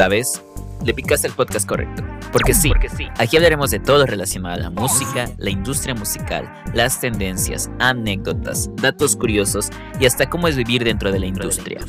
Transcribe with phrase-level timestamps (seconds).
[0.00, 0.42] ¿Sabes?
[0.82, 2.02] Le picaste el podcast correcto.
[2.32, 6.50] Porque sí, porque sí, aquí hablaremos de todo relacionado a la música, la industria musical,
[6.72, 9.68] las tendencias, anécdotas, datos curiosos
[10.00, 11.84] y hasta cómo es vivir dentro de la industria.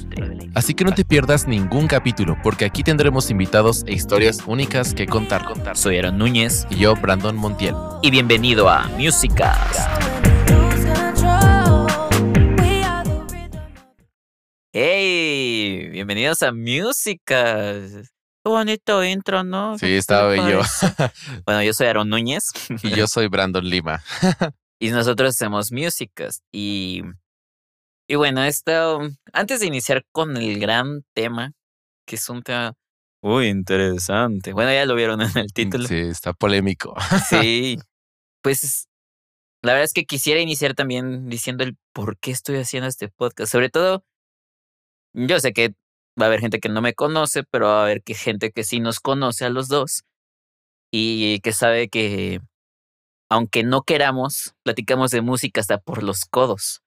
[0.55, 5.07] Así que no te pierdas ningún capítulo, porque aquí tendremos invitados e historias únicas que
[5.07, 5.46] contar.
[5.78, 7.75] Soy Aaron Núñez Y yo, Brandon Montiel.
[8.01, 9.55] y bienvenido a Música.
[14.73, 15.21] ¡Hey!
[16.02, 17.63] Bienvenidos a Música.
[17.63, 19.77] Qué bonito intro, ¿no?
[19.77, 20.88] Sí, ¿Qué estaba parece?
[21.45, 22.45] Bueno, yo soy Aaron Núñez
[22.81, 24.03] y yo soy Brandon Lima.
[24.80, 26.41] y nosotros hacemos Músicas.
[26.52, 27.03] Y,
[28.08, 31.52] y bueno, esto, antes de iniciar con el gran tema,
[32.08, 32.73] que es un tema
[33.22, 34.53] muy interesante.
[34.53, 35.88] Bueno, ya lo vieron en el título.
[35.88, 36.95] Sí, está polémico.
[37.30, 37.77] Sí,
[38.41, 38.88] pues
[39.61, 43.52] la verdad es que quisiera iniciar también diciendo el por qué estoy haciendo este podcast.
[43.52, 44.03] Sobre todo,
[45.13, 45.75] yo sé que
[46.20, 48.63] va a haber gente que no me conoce, pero va a haber que gente que
[48.63, 50.03] sí nos conoce a los dos
[50.91, 52.41] y que sabe que
[53.30, 56.81] aunque no queramos, platicamos de música hasta por los codos.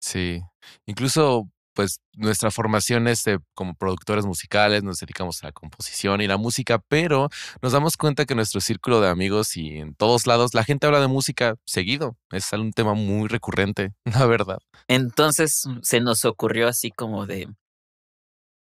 [0.00, 0.42] Sí.
[0.86, 6.26] Incluso, pues, nuestra formación es de- como productores musicales, nos dedicamos a la composición y
[6.26, 7.30] la música, pero
[7.62, 11.00] nos damos cuenta que nuestro círculo de amigos y en todos lados la gente habla
[11.00, 12.16] de música seguido.
[12.30, 14.58] Es un tema muy recurrente, la verdad.
[14.86, 17.48] Entonces se nos ocurrió así como de,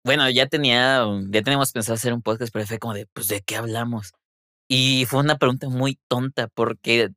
[0.06, 3.42] bueno, ya tenía, ya teníamos pensado hacer un podcast, pero fue como de, pues, ¿de
[3.42, 4.12] qué hablamos?
[4.68, 7.08] Y fue una pregunta muy tonta porque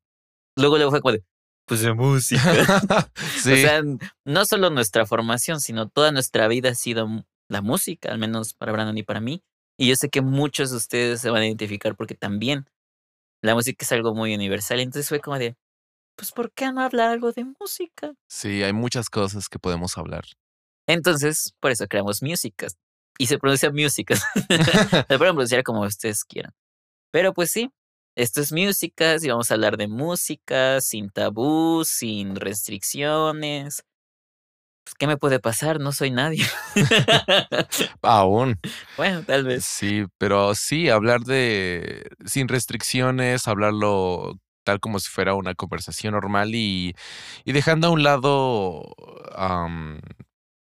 [0.58, 1.24] luego luego fue como de,
[1.68, 2.42] pues de música.
[3.38, 3.54] sí.
[3.54, 3.84] O sea,
[4.26, 7.08] no solo nuestra formación, sino toda nuestra vida ha sido
[7.48, 9.44] la música, al menos para Brandon y para mí.
[9.78, 12.66] Y yo sé que muchos de ustedes se van a identificar porque también
[13.44, 14.80] la música es algo muy universal.
[14.80, 15.56] Entonces fue como de,
[16.16, 18.14] pues, ¿por qué no hablar algo de música?
[18.28, 20.26] sí, hay muchas cosas que podemos hablar.
[20.90, 22.76] Entonces, por eso creamos músicas.
[23.20, 24.24] Y se pronuncia músicas.
[25.08, 26.52] Se pueden pronunciar como ustedes quieran.
[27.12, 27.70] Pero pues sí,
[28.16, 33.84] esto es músicas y vamos a hablar de música sin tabú, sin restricciones.
[34.84, 35.80] Pues, ¿Qué me puede pasar?
[35.80, 36.44] No soy nadie.
[38.02, 38.60] Aún.
[38.98, 39.66] bueno, tal vez.
[39.66, 46.56] Sí, pero sí, hablar de sin restricciones, hablarlo tal como si fuera una conversación normal
[46.56, 46.96] y,
[47.46, 48.82] y dejando a un lado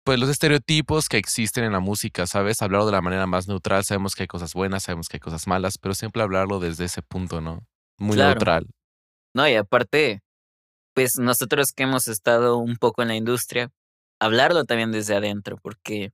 [0.05, 2.61] pues los estereotipos que existen en la música, ¿sabes?
[2.63, 5.47] Hablarlo de la manera más neutral, sabemos que hay cosas buenas, sabemos que hay cosas
[5.47, 7.67] malas, pero siempre hablarlo desde ese punto, ¿no?
[7.99, 8.31] Muy Claro.
[8.33, 8.67] neutral.
[9.35, 10.23] No, y aparte,
[10.95, 13.71] pues nosotros que hemos estado un poco en la industria,
[14.21, 16.11] hablarlo también desde adentro, porque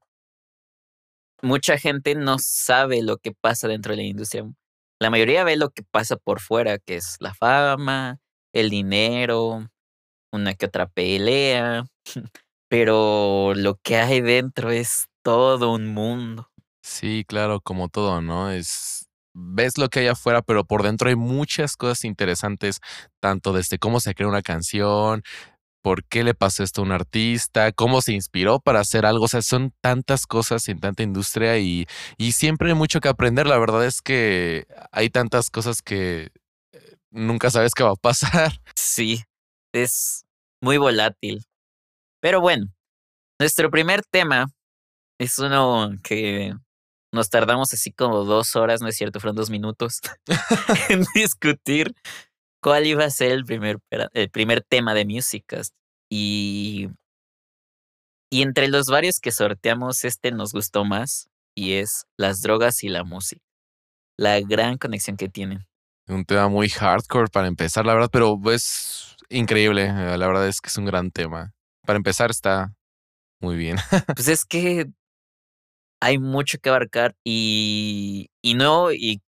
[1.42, 4.44] mucha gente no sabe lo que pasa dentro de la industria.
[5.00, 8.18] La mayoría ve lo que pasa por fuera, que es la fama,
[8.52, 9.68] el dinero,
[10.32, 11.84] una que otra pelea,
[12.68, 16.50] pero lo que hay dentro es todo un mundo.
[16.82, 18.50] Sí, claro, como todo, ¿no?
[18.50, 22.80] Es ves lo que hay afuera, pero por dentro hay muchas cosas interesantes,
[23.20, 25.22] tanto desde cómo se crea una canción,
[25.82, 29.28] por qué le pasó esto a un artista, cómo se inspiró para hacer algo, o
[29.28, 31.86] sea, son tantas cosas en tanta industria y,
[32.16, 36.30] y siempre hay mucho que aprender, la verdad es que hay tantas cosas que
[36.72, 38.60] eh, nunca sabes qué va a pasar.
[38.76, 39.22] Sí,
[39.72, 40.24] es
[40.60, 41.44] muy volátil.
[42.20, 42.66] Pero bueno,
[43.38, 44.46] nuestro primer tema
[45.18, 46.54] es uno que
[47.12, 49.20] nos tardamos así como dos horas, ¿no es cierto?
[49.20, 50.00] Fueron dos minutos
[50.88, 51.94] en discutir
[52.62, 53.78] cuál iba a ser el primer,
[54.12, 55.74] el primer tema de Musicast.
[56.10, 56.88] Y,
[58.30, 62.88] y entre los varios que sorteamos, este nos gustó más y es las drogas y
[62.88, 63.42] la música.
[64.16, 65.66] La gran conexión que tienen.
[66.08, 70.60] Un tema muy hardcore para empezar, la verdad, pero es increíble, eh, la verdad es
[70.60, 71.52] que es un gran tema.
[71.88, 72.74] Para empezar está
[73.40, 73.78] muy bien.
[74.14, 74.90] Pues es que
[76.02, 79.22] hay mucho que abarcar y, y no, y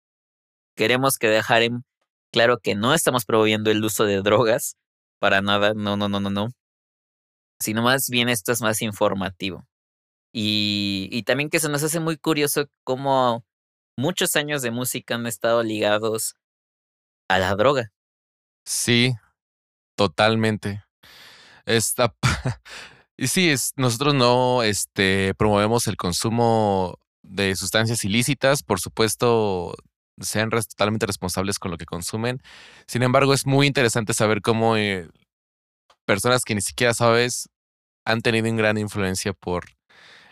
[0.75, 1.84] queremos que dejar en
[2.31, 4.75] claro que no estamos promoviendo el uso de drogas
[5.19, 6.47] para nada, no, no, no, no, no.
[7.62, 9.68] Sino más bien esto es más informativo.
[10.34, 13.45] Y, y también que se nos hace muy curioso cómo
[13.95, 16.33] muchos años de música han estado ligados
[17.30, 17.92] a la droga.
[18.65, 19.13] Sí,
[19.95, 20.87] totalmente.
[21.68, 22.16] Está.
[23.19, 29.74] Y sí, es, nosotros no este, promovemos el consumo de sustancias ilícitas, por supuesto,
[30.22, 32.44] sean totalmente responsables con lo que consumen.
[32.88, 35.10] Sin embargo, es muy interesante saber cómo eh,
[36.06, 37.50] personas que ni siquiera sabes
[38.06, 39.66] han tenido una gran influencia por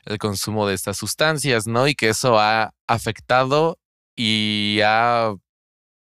[0.06, 1.88] el consumo de estas sustancias, ¿no?
[1.88, 3.80] Y que eso ha afectado
[4.16, 5.34] y ha,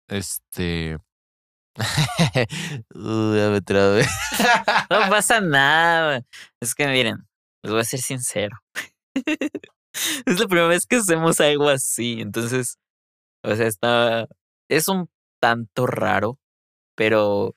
[0.10, 0.98] este...
[4.90, 6.24] No pasa nada.
[6.60, 7.28] Es que miren,
[7.64, 8.58] les voy a ser sincero.
[10.26, 12.22] es la primera vez que hacemos algo así.
[12.22, 12.78] Entonces,
[13.44, 14.28] o sea, está.
[14.70, 15.10] Es un
[15.40, 16.40] tanto raro,
[16.96, 17.56] pero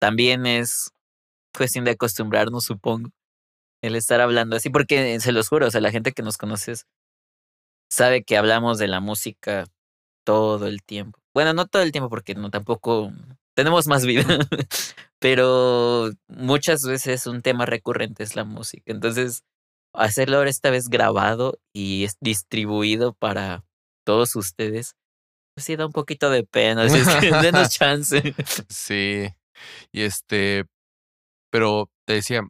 [0.00, 0.90] también es
[1.56, 3.10] cuestión de acostumbrarnos, supongo.
[3.82, 6.74] El estar hablando así, porque se los juro, o sea, la gente que nos conoce
[7.90, 9.66] sabe que hablamos de la música
[10.24, 11.20] todo el tiempo.
[11.38, 13.12] Bueno, no todo el tiempo, porque no tampoco
[13.54, 14.24] tenemos más vida,
[15.20, 18.90] pero muchas veces un tema recurrente es la música.
[18.90, 19.44] Entonces,
[19.94, 23.62] hacerlo ahora esta vez grabado y distribuido para
[24.04, 24.96] todos ustedes,
[25.54, 28.34] pues sí da un poquito de pena, así es que denos chance.
[28.68, 29.28] Sí,
[29.92, 30.64] y este,
[31.52, 32.42] pero te decía,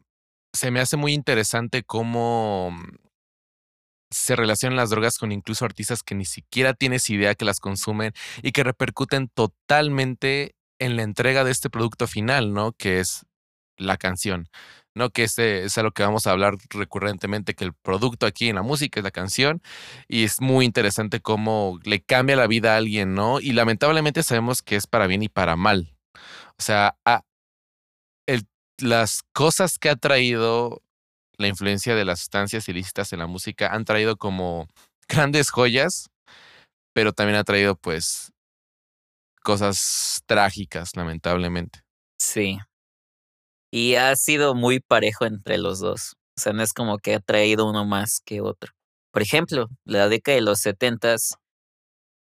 [0.51, 2.75] se me hace muy interesante cómo
[4.11, 8.13] se relacionan las drogas con incluso artistas que ni siquiera tienes idea que las consumen
[8.41, 12.71] y que repercuten totalmente en la entrega de este producto final, ¿no?
[12.71, 13.25] Que es
[13.77, 14.49] la canción.
[14.95, 15.11] ¿no?
[15.11, 18.55] Que ese es a lo que vamos a hablar recurrentemente, que el producto aquí en
[18.55, 19.61] la música es la canción
[20.07, 23.39] y es muy interesante cómo le cambia la vida a alguien, ¿no?
[23.39, 25.95] Y lamentablemente sabemos que es para bien y para mal.
[26.57, 26.97] O sea,
[28.81, 30.81] las cosas que ha traído
[31.39, 34.67] la influencia de las sustancias ilícitas en la música han traído como
[35.09, 36.09] grandes joyas,
[36.93, 38.31] pero también ha traído pues
[39.41, 41.79] cosas trágicas, lamentablemente.
[42.19, 42.59] Sí.
[43.71, 46.13] Y ha sido muy parejo entre los dos.
[46.37, 48.73] O sea, no es como que ha traído uno más que otro.
[49.11, 51.35] Por ejemplo, la década de los setentas,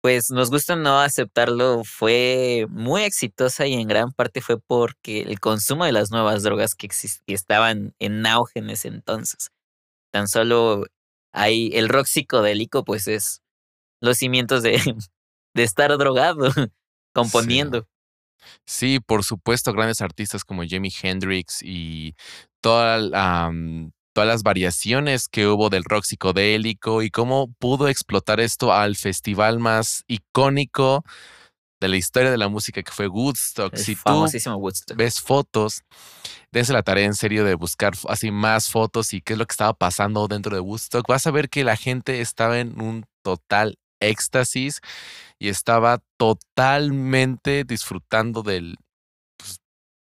[0.08, 5.42] pues nos gusta no aceptarlo, fue muy exitosa y en gran parte fue porque el
[5.42, 6.88] consumo de las nuevas drogas que,
[7.28, 9.50] estaban en auge en ese entonces.
[10.14, 10.86] Tan solo
[11.34, 13.42] hay el rock psicodélico, pues es
[14.00, 14.80] los cimientos de,
[15.54, 16.54] de estar drogado,
[17.14, 17.86] componiendo.
[18.66, 22.16] Sí, por supuesto, grandes artistas como Jimi Hendrix y
[24.18, 29.60] todas las variaciones que hubo del rock psicodélico y cómo pudo explotar esto al festival
[29.60, 31.04] más icónico
[31.80, 33.76] de la historia de la música que fue Woodstock.
[33.76, 34.98] si famosísimo Woodstock.
[34.98, 35.84] ves fotos,
[36.52, 39.54] dense la tarea en serio de buscar así más fotos y qué es lo que
[39.54, 43.78] estaba pasando dentro de Woodstock, vas a ver que la gente estaba en un total
[44.00, 44.80] éxtasis
[45.38, 48.78] y estaba totalmente disfrutando del,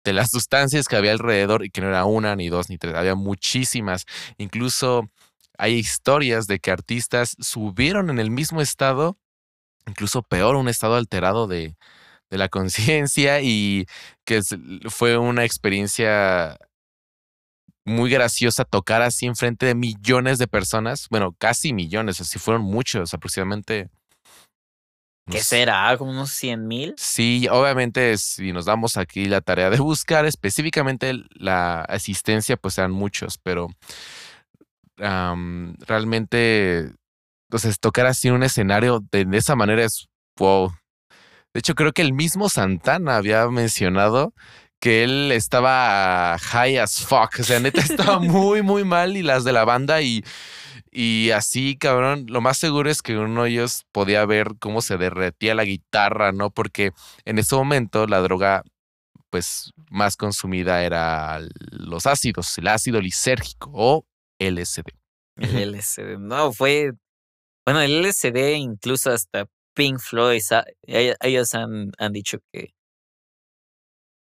[0.03, 2.95] de las sustancias que había alrededor y que no era una, ni dos, ni tres,
[2.95, 4.05] había muchísimas.
[4.37, 5.09] Incluso
[5.57, 9.17] hay historias de que artistas subieron en el mismo estado,
[9.87, 11.75] incluso peor, un estado alterado de,
[12.29, 13.85] de la conciencia y
[14.25, 14.41] que
[14.89, 16.57] fue una experiencia
[17.85, 23.13] muy graciosa tocar así enfrente de millones de personas, bueno, casi millones, así fueron muchos,
[23.13, 23.89] aproximadamente.
[25.29, 25.95] ¿Qué será?
[25.97, 26.93] ¿Como unos 100 mil?
[26.97, 32.91] Sí, obviamente si nos damos aquí la tarea de buscar específicamente la asistencia, pues sean
[32.91, 33.67] muchos, pero
[34.97, 36.91] realmente,
[37.47, 40.73] entonces tocar así un escenario de, de esa manera es wow.
[41.53, 44.33] De hecho, creo que el mismo Santana había mencionado
[44.79, 47.39] que él estaba high as fuck.
[47.39, 50.23] O sea, neta estaba muy, muy mal y las de la banda y,
[50.91, 54.97] y así, cabrón, lo más seguro es que uno de ellos podía ver cómo se
[54.97, 56.49] derretía la guitarra, ¿no?
[56.49, 56.91] Porque
[57.25, 58.63] en ese momento la droga
[59.29, 61.39] pues más consumida era
[61.71, 64.05] los ácidos, el ácido lisérgico o
[64.39, 64.87] LSD.
[65.35, 66.91] El LSD, no, fue,
[67.65, 70.41] bueno, el LSD incluso hasta Pink Floyd,
[70.87, 72.73] ellos han, han dicho que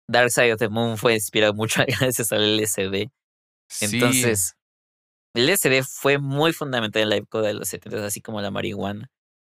[0.09, 3.11] Dark Side of the Moon fue inspirado mucho gracias al LSD.
[3.81, 4.55] Entonces,
[5.33, 9.09] el LSD fue muy fundamental en la época de los 70, así como la marihuana.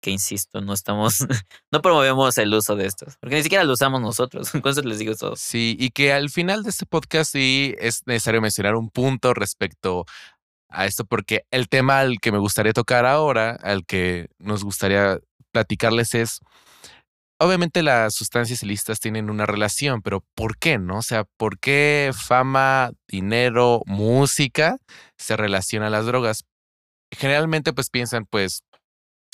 [0.01, 1.19] Que insisto, no estamos,
[1.71, 4.49] no promovemos el uso de estos, porque ni siquiera lo usamos nosotros.
[4.65, 5.35] Eso les digo todo.
[5.35, 10.05] Sí, y que al final de este podcast sí es necesario mencionar un punto respecto
[10.69, 15.19] a esto, porque el tema al que me gustaría tocar ahora, al que nos gustaría
[15.51, 16.39] platicarles es
[17.39, 20.99] obviamente las sustancias ilícitas tienen una relación, pero ¿por qué no?
[20.99, 24.77] O sea, ¿por qué fama, dinero, música
[25.17, 26.45] se relaciona a las drogas?
[27.11, 28.63] Generalmente pues piensan pues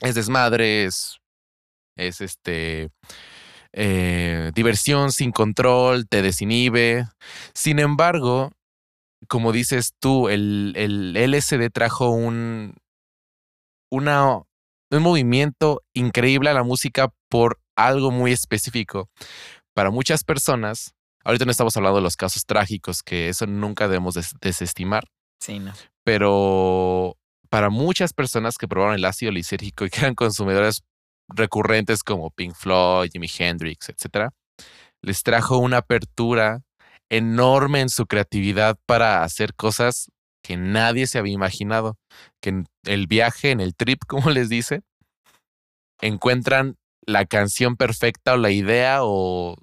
[0.01, 1.19] es desmadre, es,
[1.97, 2.89] es este...
[3.77, 7.07] Eh, diversión sin control, te desinhibe.
[7.53, 8.53] Sin embargo,
[9.27, 12.75] como dices tú, el, el LSD trajo un,
[13.91, 14.43] una,
[14.91, 19.09] un movimiento increíble a la música por algo muy específico.
[19.73, 24.15] Para muchas personas, ahorita no estamos hablando de los casos trágicos, que eso nunca debemos
[24.41, 25.05] desestimar.
[25.39, 25.73] Sí, no.
[26.03, 27.17] Pero
[27.49, 30.83] para muchas personas que probaron el ácido lisérgico y que eran consumidores
[31.27, 34.29] recurrentes como Pink Floyd, Jimi Hendrix, etc.,
[35.01, 36.61] les trajo una apertura
[37.09, 40.09] enorme en su creatividad para hacer cosas
[40.43, 41.97] que nadie se había imaginado,
[42.41, 44.81] que en el viaje, en el trip, como les dice,
[46.01, 49.55] encuentran la canción perfecta o la idea o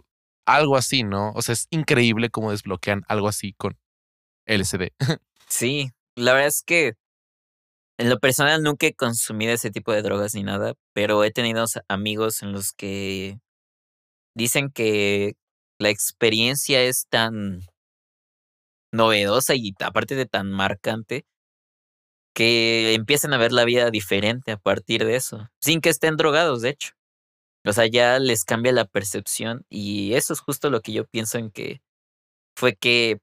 [0.46, 1.32] algo así, ¿no?
[1.34, 3.78] O sea, es increíble cómo desbloquean algo así con
[4.46, 4.92] LSD.
[5.48, 6.94] Sí, la verdad es que
[7.98, 11.66] en lo personal nunca he consumido ese tipo de drogas ni nada, pero he tenido
[11.88, 13.38] amigos en los que
[14.34, 15.34] dicen que
[15.78, 17.60] la experiencia es tan
[18.92, 21.26] novedosa y aparte de tan marcante
[22.34, 26.62] que empiezan a ver la vida diferente a partir de eso, sin que estén drogados,
[26.62, 26.92] de hecho.
[27.64, 31.38] O sea, ya les cambia la percepción y eso es justo lo que yo pienso
[31.38, 31.80] en que
[32.56, 33.20] fue que,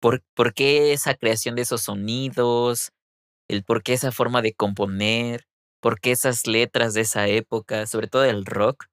[0.00, 2.92] ¿por, por qué esa creación de esos sonidos?
[3.48, 5.46] El por qué esa forma de componer,
[5.80, 8.86] por qué esas letras de esa época, sobre todo el rock.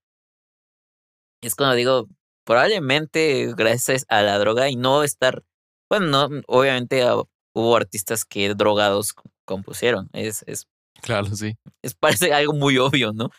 [1.42, 2.08] Es cuando digo,
[2.46, 5.44] probablemente gracias a la droga y no estar,
[5.90, 7.22] bueno, no, obviamente ah,
[7.54, 9.14] hubo artistas que drogados
[9.46, 10.68] compusieron, es, es,
[11.02, 11.58] claro, sí.
[11.82, 13.30] Es parece algo muy obvio, ¿no?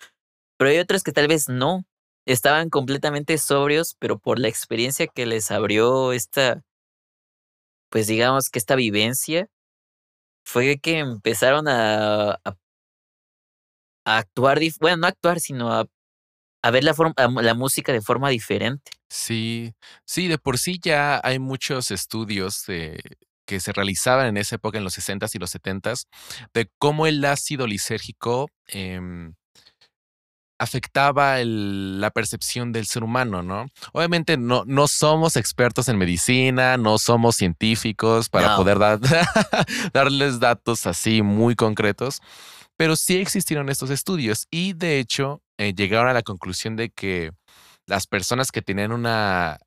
[0.65, 1.85] Pero hay otros que tal vez no.
[2.25, 6.63] Estaban completamente sobrios, pero por la experiencia que les abrió esta,
[7.91, 9.47] pues digamos que esta vivencia,
[10.43, 12.41] fue que empezaron a,
[14.07, 18.91] actuar, bueno, no actuar, sino a, ver la, forma, la música de forma diferente.
[19.11, 19.75] Sí,
[20.07, 24.85] sí, de por sí ya hay muchos estudios que se realizaban en esa época, en
[24.85, 26.07] los 60s y los 70s,
[26.55, 28.99] de cómo el ácido lisérgico eh,
[30.59, 33.67] afectaba la percepción del ser humano, ¿no?
[33.93, 38.79] Obviamente no, no somos expertos en medicina, no somos científicos para poder
[39.93, 42.21] darles datos así muy concretos,
[42.77, 47.33] pero sí existieron estos estudios y de hecho eh, llegaron a la conclusión de que
[47.87, 49.59] las personas que tenían una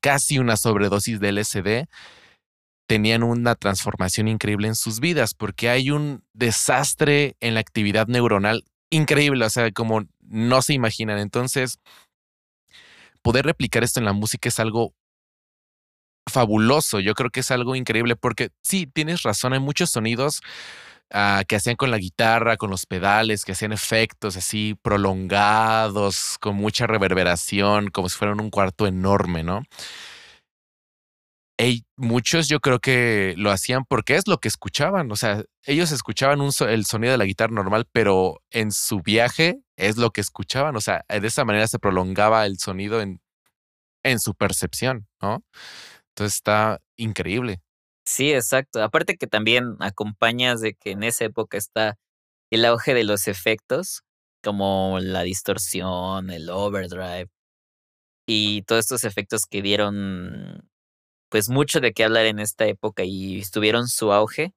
[0.00, 1.88] casi una sobredosis de LSD
[2.88, 8.64] tenían una transformación increíble en sus vidas porque hay un desastre en la actividad neuronal
[8.90, 11.18] increíble, o sea, como no se imaginan.
[11.18, 11.78] Entonces,
[13.22, 14.94] poder replicar esto en la música es algo
[16.28, 17.00] fabuloso.
[17.00, 20.40] Yo creo que es algo increíble porque sí, tienes razón, hay muchos sonidos
[21.10, 26.56] ah, que hacían con la guitarra, con los pedales, que hacían efectos así prolongados, con
[26.56, 29.62] mucha reverberación, como si fueran un cuarto enorme, ¿no?
[31.96, 35.10] Muchos yo creo que lo hacían porque es lo que escuchaban.
[35.10, 39.96] O sea, ellos escuchaban el sonido de la guitarra normal, pero en su viaje es
[39.96, 40.76] lo que escuchaban.
[40.76, 43.20] O sea, de esa manera se prolongaba el sonido en,
[44.04, 45.44] en su percepción, ¿no?
[46.10, 47.60] Entonces está increíble.
[48.06, 48.82] Sí, exacto.
[48.82, 51.98] Aparte que también acompañas de que en esa época está
[52.50, 54.02] el auge de los efectos,
[54.42, 57.28] como la distorsión, el overdrive
[58.26, 60.67] y todos estos efectos que dieron
[61.28, 64.52] pues mucho de qué hablar en esta época y estuvieron su auge,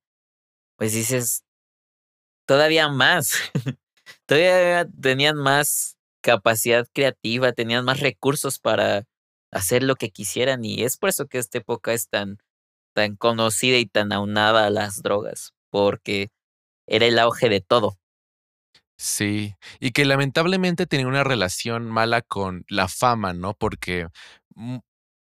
[0.78, 1.44] pues dices,
[2.46, 3.34] todavía más,
[4.26, 9.06] todavía tenían más capacidad creativa, tenían más recursos para
[9.52, 12.38] hacer lo que quisieran y es por eso que esta época es tan,
[12.94, 16.30] tan conocida y tan aunada a las drogas, porque
[16.88, 17.98] era el auge de todo.
[18.98, 23.56] Sí, y que lamentablemente tenía una relación mala con la fama, ¿no?
[23.56, 24.08] Porque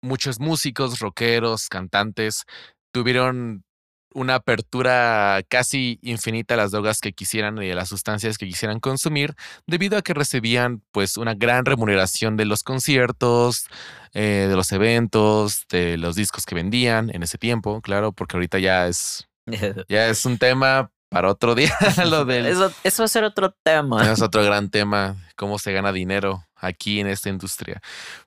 [0.06, 2.46] muchos músicos, rockeros, cantantes
[2.94, 3.66] tuvieron
[4.14, 8.80] una apertura casi infinita a las drogas que quisieran y a las sustancias que quisieran
[8.80, 9.36] consumir,
[9.68, 13.68] debido a que recibían pues una gran remuneración de los conciertos,
[14.14, 18.58] eh, de los eventos, de los discos que vendían en ese tiempo, claro, porque ahorita
[18.60, 19.28] ya es
[19.90, 23.54] ya es un tema para otro día lo del eso, eso va a ser otro
[23.64, 24.10] tema.
[24.10, 27.82] Es otro gran tema, cómo se gana dinero aquí en esta industria.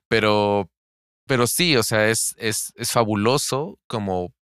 [0.07, 0.69] Pero
[1.29, 4.33] pero sí, o sea, es, es, es fabuloso como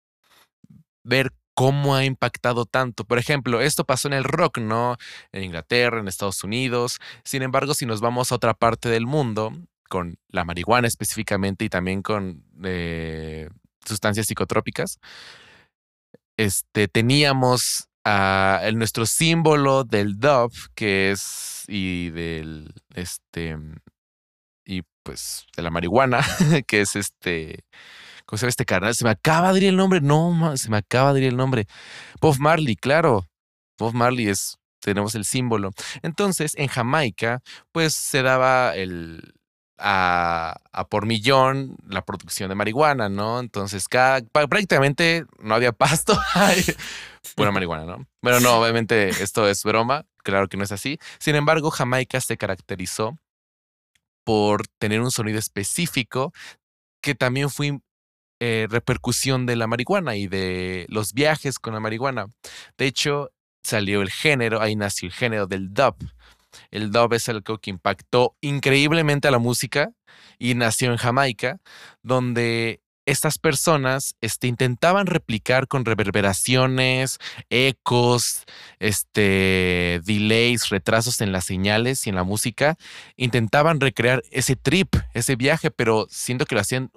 [1.03, 3.05] ver cómo ha impactado tanto.
[3.05, 4.97] Por ejemplo, esto pasó en el rock, ¿no?
[5.33, 7.01] En Inglaterra, en Estados Unidos.
[7.25, 9.53] Sin embargo, si nos vamos a otra parte del mundo,
[9.89, 13.51] con la marihuana específicamente y también con eh,
[13.85, 15.01] sustancias psicotrópicas,
[16.37, 23.59] este, teníamos el, nuestro símbolo del dove, que es, y del, este,
[25.07, 26.21] pues, de la marihuana,
[26.67, 27.65] que es este,
[28.27, 28.95] ¿cómo se llama este carnal?
[28.95, 31.67] Se me acaba de ir el nombre, no, se me acaba de ir el nombre.
[32.21, 33.25] Bob Marley, claro.
[33.79, 35.71] Bob Marley es, tenemos el símbolo.
[36.03, 39.35] Entonces, en Jamaica, pues se daba el,
[39.79, 43.39] a, a, por millón la producción de marihuana, ¿no?
[43.39, 46.19] Entonces, cada, prácticamente no había pasto,
[47.37, 48.07] pura marihuana, ¿no?
[48.23, 50.99] Pero no, obviamente esto es broma, claro que no es así.
[51.21, 53.17] Sin embargo, Jamaica se caracterizó
[54.27, 56.33] por tener un sonido específico
[57.01, 57.79] que también fue
[58.41, 62.27] eh, repercusión de la marihuana y de los viajes con la marihuana.
[62.77, 63.31] De hecho,
[63.63, 65.95] salió el género, ahí nació el género del dub.
[66.73, 69.93] El dub es algo que impactó increíblemente a la música
[70.41, 71.59] y nació en Jamaica,
[72.03, 77.19] donde estas personas este, intentaban replicar con reverberaciones,
[77.51, 78.45] ecos,
[78.81, 82.77] este, delays, retrasos en las señales y en la música.
[83.17, 86.91] Intentaban recrear ese trip, ese viaje, pero siento que lo hacían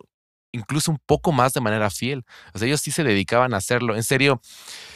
[0.52, 2.26] incluso un poco más de manera fiel.
[2.54, 3.96] O sea, ellos sí se dedicaban a hacerlo.
[3.96, 4.42] En serio,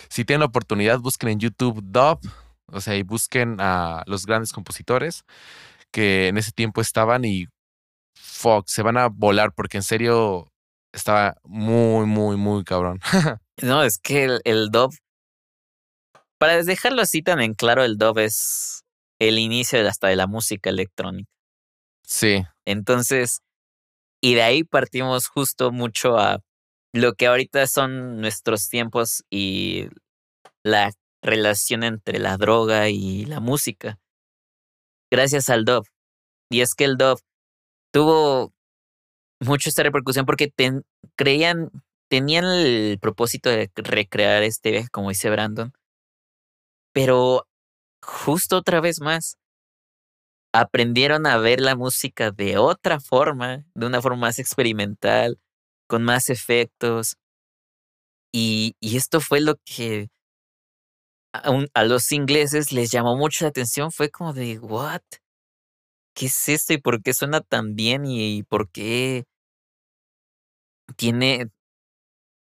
[0.09, 2.19] si tienen la oportunidad, busquen en YouTube Dub,
[2.65, 5.25] o sea, y busquen a los grandes compositores
[5.91, 7.47] que en ese tiempo estaban y
[8.15, 10.52] fuck, se van a volar porque en serio
[10.93, 12.99] estaba muy, muy, muy cabrón.
[13.61, 14.93] no, es que el, el dub,
[16.37, 18.83] para dejarlo así tan en claro, el dub es
[19.19, 21.29] el inicio hasta de la música electrónica.
[22.05, 22.43] Sí.
[22.65, 23.41] Entonces,
[24.21, 26.39] y de ahí partimos justo mucho a
[26.93, 29.87] lo que ahorita son nuestros tiempos y
[30.63, 33.99] la relación entre la droga y la música.
[35.11, 35.85] Gracias al dub.
[36.49, 37.19] Y es que el dub
[37.91, 38.53] tuvo
[39.45, 40.51] mucho esta repercusión porque
[41.15, 41.71] creían,
[42.09, 45.73] tenían el propósito de recrear este como dice Brandon.
[46.93, 47.47] Pero
[48.01, 49.37] justo otra vez más,
[50.53, 55.39] aprendieron a ver la música de otra forma, de una forma más experimental,
[55.87, 57.17] con más efectos.
[58.31, 60.09] Y, y esto fue lo que
[61.33, 61.41] a,
[61.73, 63.91] a, los ingleses les llamó mucho la atención.
[63.91, 65.01] Fue como de, ¿what?
[66.15, 69.25] ¿Qué es esto y por qué suena tan bien y por qué
[70.93, 71.49] tiene,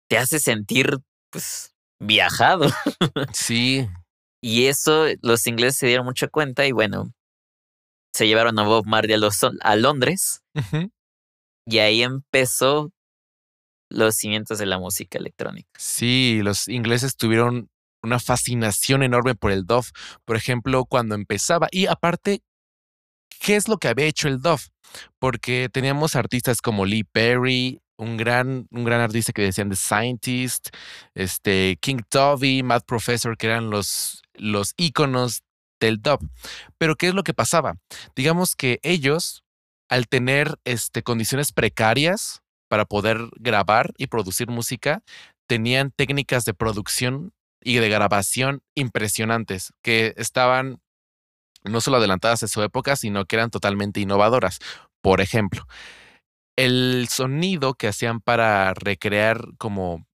[0.09, 0.99] te hace sentir,
[1.31, 2.67] pues, viajado.
[3.33, 3.89] Sí.
[4.43, 7.13] y eso los ingleses se dieron mucha cuenta y bueno,
[8.15, 10.43] se llevaron a Bob Marley a, los, a Londres
[11.67, 12.93] y ahí empezó
[13.91, 15.69] los cimientos de la música electrónica.
[15.79, 17.71] Sí, los ingleses tuvieron
[18.03, 19.89] una fascinación enorme por el Dove.
[20.25, 21.69] Por ejemplo, cuando empezaba.
[21.71, 22.43] Y aparte,
[23.41, 24.63] ¿qué es lo que había hecho el Dove?
[25.19, 30.69] Porque teníamos artistas como Lee Perry, un gran, un gran artista que decían The Scientist,
[31.15, 35.43] este, King Toby, Mad Professor, que eran los, los íconos
[35.81, 36.29] del dub.
[36.79, 37.77] Pero ¿qué es lo que pasaba?
[38.17, 39.45] Digamos que ellos,
[39.89, 45.03] al tener este, condiciones precarias para poder grabar y producir música,
[45.47, 50.81] tenían técnicas de producción y de grabación impresionantes que estaban
[51.65, 54.59] no solo adelantadas a su época, sino que eran totalmente innovadoras.
[55.01, 55.67] Por ejemplo,
[56.57, 60.07] el sonido que hacían para recrear como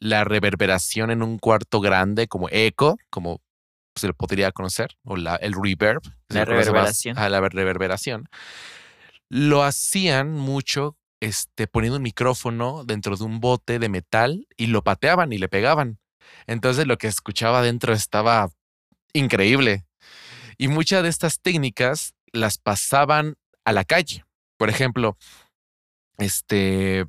[0.00, 3.40] la reverberación en un cuarto grande, como eco, como
[3.96, 6.02] se lo podría conocer, o la, el reverb.
[6.28, 7.18] La reverberación.
[7.18, 8.28] A la reverberación.
[9.28, 14.82] Lo hacían mucho este, poniendo un micrófono dentro de un bote de metal y lo
[14.82, 15.98] pateaban y le pegaban.
[16.46, 18.50] Entonces lo que escuchaba dentro estaba
[19.12, 19.84] increíble.
[20.56, 24.24] Y muchas de estas técnicas las pasaban a la calle.
[24.56, 25.16] Por ejemplo,
[26.18, 27.06] este,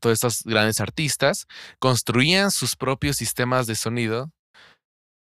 [0.00, 1.46] todos estos grandes artistas
[1.78, 4.30] construían sus propios sistemas de sonido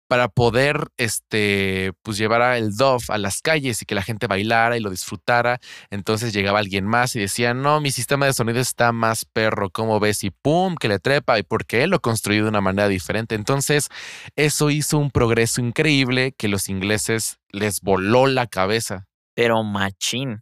[0.09, 4.75] para poder este, pues llevar el Dove a las calles y que la gente bailara
[4.75, 5.59] y lo disfrutara.
[5.91, 9.99] Entonces llegaba alguien más y decía, no, mi sistema de sonido está más perro, ¿cómo
[9.99, 10.23] ves?
[10.23, 13.35] Y pum, que le trepa, y porque él lo construyó de una manera diferente.
[13.35, 13.89] Entonces,
[14.35, 19.05] eso hizo un progreso increíble que los ingleses les voló la cabeza.
[19.35, 20.41] Pero machín.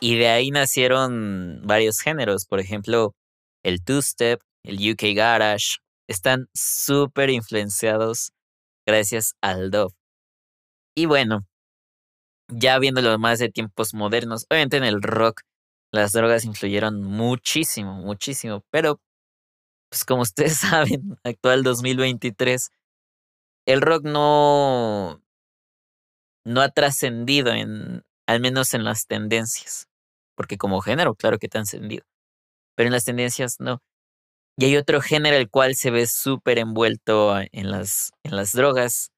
[0.00, 3.14] Y de ahí nacieron varios géneros, por ejemplo,
[3.64, 8.32] el two-step, el UK Garage, están súper influenciados
[8.86, 9.92] gracias al dub.
[10.96, 11.46] Y bueno,
[12.48, 15.42] ya viéndolo más de tiempos modernos, obviamente en el rock
[15.92, 19.00] las drogas influyeron muchísimo, muchísimo, pero
[19.90, 22.70] pues como ustedes saben, actual 2023,
[23.66, 25.22] el rock no,
[26.44, 29.87] no ha trascendido en, al menos en las tendencias
[30.38, 32.04] porque como género, claro que te encendido,
[32.76, 33.82] pero en las tendencias no.
[34.56, 39.10] Y hay otro género el cual se ve súper envuelto en las, en las drogas,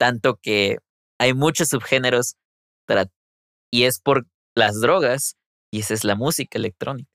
[0.00, 0.78] tanto que
[1.20, 2.34] hay muchos subgéneros
[3.70, 5.36] y es por las drogas
[5.72, 7.08] y esa es la música electrónica.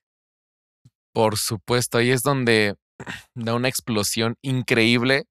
[1.13, 2.76] Por supuesto, ahí es donde
[3.36, 5.26] da una explosión increíble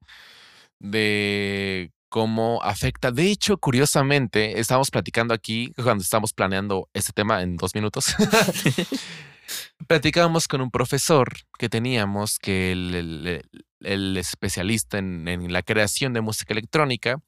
[0.81, 3.11] de cómo afecta.
[3.11, 8.15] De hecho, curiosamente, estamos platicando aquí cuando estamos planeando este tema en dos minutos.
[9.87, 13.43] Platicábamos con un profesor que teníamos, que el,
[13.81, 17.21] el, especialista en, en, la creación de música electrónica,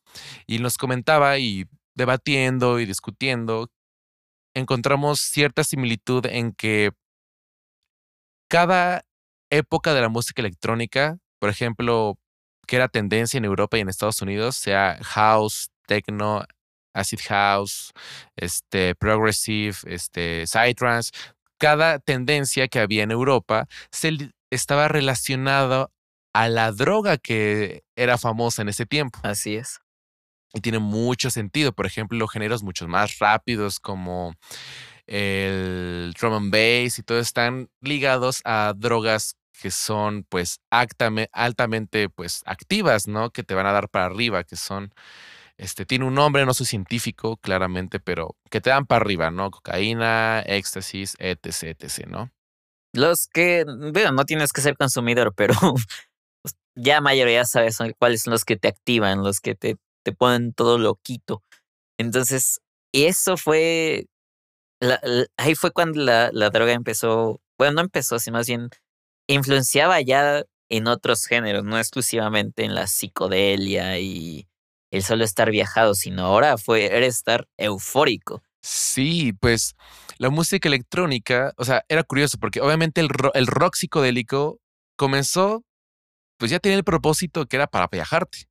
[0.47, 3.71] y nos comentaba y debatiendo y discutiendo,
[4.55, 6.93] encontramos cierta similitud en que
[8.49, 9.05] cada
[9.51, 12.19] época de la música electrónica, por ejemplo,
[12.71, 16.45] que era tendencia en Europa y en Estados Unidos, sea house, techno,
[16.95, 17.91] acid house,
[18.37, 21.11] este, progressive, este, psytrance,
[21.59, 25.91] cada tendencia que había en Europa se estaba relacionada
[26.33, 29.19] a la droga que era famosa en ese tiempo.
[29.25, 29.81] Así es.
[30.55, 31.73] Y tiene mucho sentido.
[31.73, 34.37] Por ejemplo, los géneros mucho más rápidos como
[35.09, 42.43] el drum and bass y todo están ligados a drogas que son pues altamente pues
[42.47, 43.31] activas, ¿no?
[43.31, 44.93] Que te van a dar para arriba, que son
[45.61, 49.51] este, tiene un nombre, no soy científico, claramente, pero que te dan para arriba, ¿no?
[49.51, 52.31] Cocaína, éxtasis, etc, etc, ¿no?
[52.95, 55.53] Los que, bueno, no tienes que ser consumidor, pero
[56.75, 60.79] ya mayoría sabes cuáles son los que te activan, los que te, te ponen todo
[60.79, 61.43] loquito.
[61.99, 62.61] Entonces,
[62.95, 64.07] eso fue,
[65.37, 68.71] ahí fue cuando la, la droga empezó, bueno, no empezó, sino más bien
[69.35, 74.49] influenciaba ya en otros géneros, no exclusivamente en la psicodelia y
[74.91, 78.43] el solo estar viajado, sino ahora fue era estar eufórico.
[78.63, 79.75] Sí, pues
[80.19, 84.61] la música electrónica, o sea, era curioso porque obviamente el, el rock psicodélico
[84.97, 85.65] comenzó,
[86.39, 88.49] pues ya tenía el propósito que era para viajarte.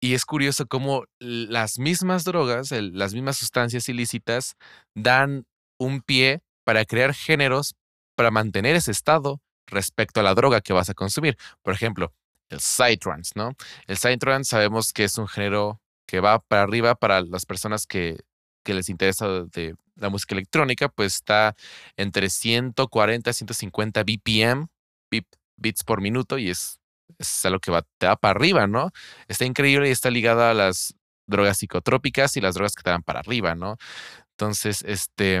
[0.00, 4.54] Y es curioso cómo las mismas drogas, las mismas sustancias ilícitas,
[4.94, 5.46] dan
[5.78, 7.74] un pie para crear géneros
[8.14, 11.36] para mantener ese estado respecto a la droga que vas a consumir.
[11.62, 12.12] Por ejemplo,
[12.48, 13.52] el psytrance, ¿no?
[13.86, 18.18] El psytrance sabemos que es un género que va para arriba para las personas que,
[18.62, 21.54] que les interesa de la música electrónica, pues está
[21.96, 24.68] entre 140 a 150 BPM,
[25.56, 26.80] bits por minuto, y es,
[27.18, 28.90] es algo que va, te va para arriba, ¿no?
[29.28, 30.94] Está increíble y está ligada a las
[31.26, 33.76] drogas psicotrópicas y las drogas que te dan para arriba, ¿no?
[34.32, 35.40] Entonces, este,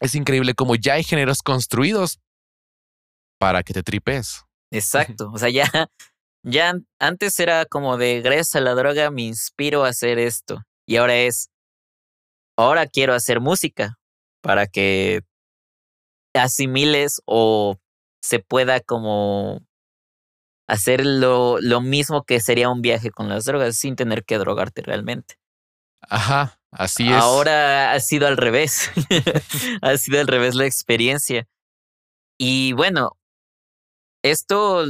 [0.00, 2.20] es increíble como ya hay géneros construidos
[3.38, 4.44] para que te tripes.
[4.70, 5.30] Exacto.
[5.32, 5.64] O sea, ya,
[6.42, 10.62] ya antes era como de gracias a la droga me inspiro a hacer esto.
[10.86, 11.50] Y ahora es,
[12.56, 13.98] ahora quiero hacer música
[14.42, 15.22] para que
[16.34, 17.76] asimiles o
[18.22, 19.60] se pueda como
[20.68, 24.82] hacer lo, lo mismo que sería un viaje con las drogas sin tener que drogarte
[24.82, 25.36] realmente.
[26.08, 27.14] Ajá, así es.
[27.14, 28.90] Ahora ha sido al revés.
[29.82, 31.48] ha sido al revés la experiencia.
[32.38, 33.16] Y bueno,
[34.30, 34.84] esto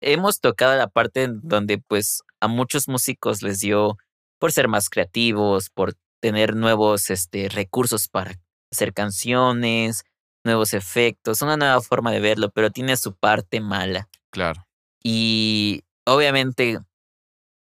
[0.00, 3.96] hemos tocado la parte donde pues a muchos músicos les dio
[4.38, 8.34] por ser más creativos, por tener nuevos este, recursos para
[8.72, 10.04] hacer canciones,
[10.44, 14.08] nuevos efectos, una nueva forma de verlo, pero tiene su parte mala.
[14.30, 14.66] Claro.
[15.02, 16.78] Y obviamente,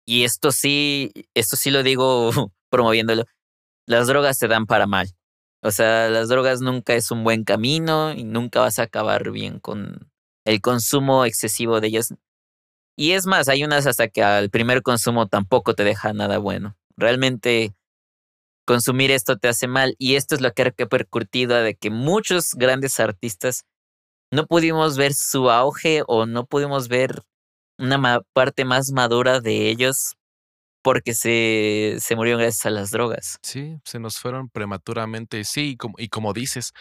[0.07, 2.31] y esto sí, esto sí lo digo
[2.71, 3.25] promoviéndolo,
[3.87, 5.09] las drogas te dan para mal.
[5.63, 9.61] O sea, las drogas nunca es un buen camino y nunca vas a acabar bien
[9.61, 10.11] con,
[10.45, 12.15] el consumo excesivo de ellas.
[12.97, 16.77] Y es más, hay unas hasta que al primer consumo tampoco te deja nada bueno.
[16.97, 17.75] Realmente
[18.67, 22.55] consumir esto te hace mal y esto es lo que ha repercutido de que muchos
[22.55, 23.65] grandes artistas
[24.31, 27.23] no pudimos ver su auge o no pudimos ver
[27.79, 30.15] una parte más madura de ellos
[30.83, 33.39] porque se, se murieron gracias a las drogas.
[33.43, 35.43] Sí, se nos fueron prematuramente.
[35.45, 36.73] Sí, y como, y como dices,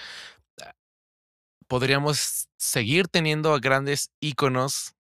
[1.74, 4.94] podríamos seguir teniendo a grandes íconos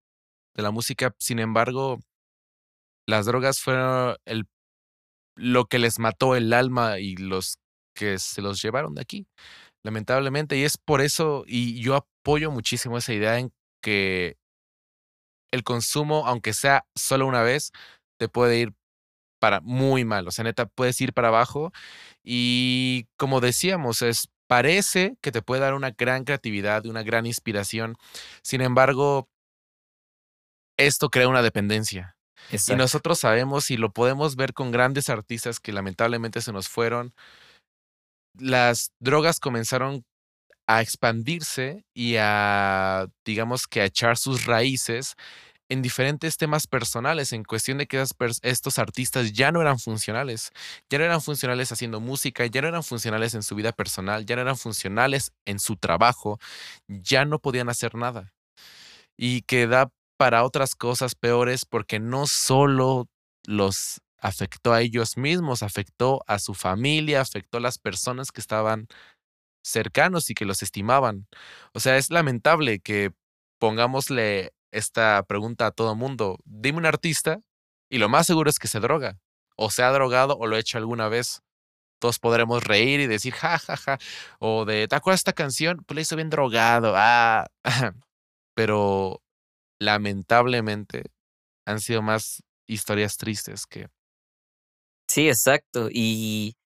[0.55, 1.99] de la música, sin embargo,
[3.07, 4.47] las drogas fueron el,
[5.35, 7.59] lo que les mató el alma y los
[7.95, 9.27] que se los llevaron de aquí,
[9.85, 10.57] lamentablemente.
[10.57, 14.37] Y es por eso, y yo apoyo muchísimo esa idea en que
[15.51, 17.71] el consumo, aunque sea solo una vez,
[18.17, 18.73] te puede ir
[19.39, 20.27] para muy mal.
[20.27, 21.71] O sea, neta, puedes ir para abajo.
[22.23, 27.95] Y como decíamos, es parece que te puede dar una gran creatividad, una gran inspiración.
[28.41, 29.27] Sin embargo,
[30.77, 32.17] esto crea una dependencia.
[32.51, 37.13] Y nosotros sabemos y lo podemos ver con grandes artistas que lamentablemente se nos fueron.
[38.37, 40.03] Las drogas comenzaron
[40.67, 45.15] a expandirse y a, digamos que a echar sus raíces
[45.73, 48.03] en diferentes temas personales, en cuestión de que
[48.43, 50.51] estos artistas ya no eran funcionales,
[50.87, 54.35] ya no eran funcionales haciendo música, ya no eran funcionales en su vida personal, ya
[54.35, 56.39] no eran funcionales en su trabajo,
[56.87, 58.33] ya no podían hacer nada.
[59.17, 63.07] Y que da para otras cosas peores porque no solo
[63.45, 68.87] los afectó a ellos mismos, afectó a su familia, afectó a las personas que estaban
[69.63, 71.27] cercanos y que los estimaban.
[71.73, 73.11] O sea, es lamentable que
[73.59, 76.39] pongámosle esta pregunta a todo mundo.
[76.45, 77.39] Dime un artista
[77.89, 79.19] y lo más seguro es que se droga.
[79.55, 81.41] O se ha drogado o lo ha hecho alguna vez.
[81.99, 83.99] todos podremos reír y decir, ja, ja, ja.
[84.39, 85.83] O de, ¿te acuerdas esta canción?
[85.85, 86.93] Pues la hizo bien drogado.
[86.97, 87.47] Ah,
[88.55, 89.21] pero
[89.79, 91.05] lamentablemente
[91.65, 93.87] han sido más historias tristes que...
[95.07, 95.89] Sí, exacto.
[95.91, 96.57] Y,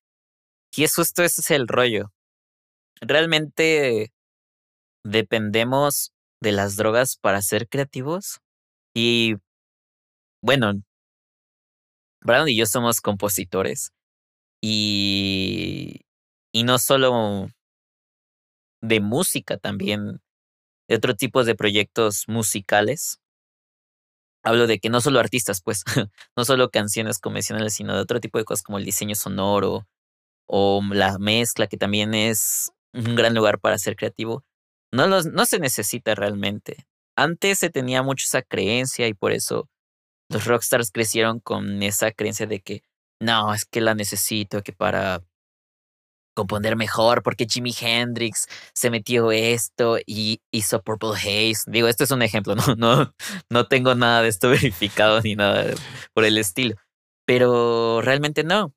[0.75, 2.13] y es justo ese es el rollo.
[3.01, 4.11] Realmente
[5.03, 8.39] dependemos de las drogas para ser creativos.
[8.93, 9.35] Y
[10.41, 10.81] bueno,
[12.21, 13.91] Brandon y yo somos compositores.
[14.61, 16.01] Y,
[16.51, 17.49] y no solo
[18.81, 20.21] de música, también
[20.87, 23.19] de otro tipo de proyectos musicales.
[24.43, 25.83] Hablo de que no solo artistas, pues,
[26.37, 29.87] no solo canciones convencionales, sino de otro tipo de cosas como el diseño sonoro
[30.47, 34.43] o la mezcla, que también es un gran lugar para ser creativo.
[34.97, 36.87] No, los, no se necesita realmente.
[37.15, 39.69] Antes se tenía mucho esa creencia y por eso
[40.27, 42.81] los rockstars crecieron con esa creencia de que
[43.21, 45.21] no, es que la necesito, que para
[46.35, 51.69] componer mejor, porque Jimi Hendrix se metió esto y hizo Purple Haze.
[51.69, 53.13] Digo, esto es un ejemplo, no, no,
[53.51, 55.75] no tengo nada de esto verificado ni nada
[56.15, 56.75] por el estilo.
[57.27, 58.73] Pero realmente no.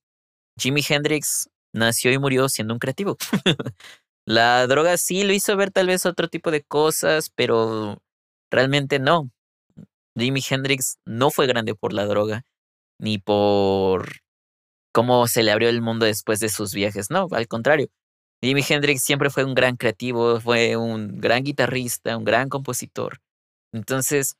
[0.58, 3.16] Jimi Hendrix nació y murió siendo un creativo.
[4.26, 8.02] La droga sí lo hizo ver tal vez otro tipo de cosas, pero
[8.50, 9.30] realmente no.
[10.16, 12.44] Jimi Hendrix no fue grande por la droga,
[12.98, 14.20] ni por
[14.92, 17.10] cómo se le abrió el mundo después de sus viajes.
[17.10, 17.88] No, al contrario.
[18.42, 23.20] Jimi Hendrix siempre fue un gran creativo, fue un gran guitarrista, un gran compositor.
[23.72, 24.36] Entonces,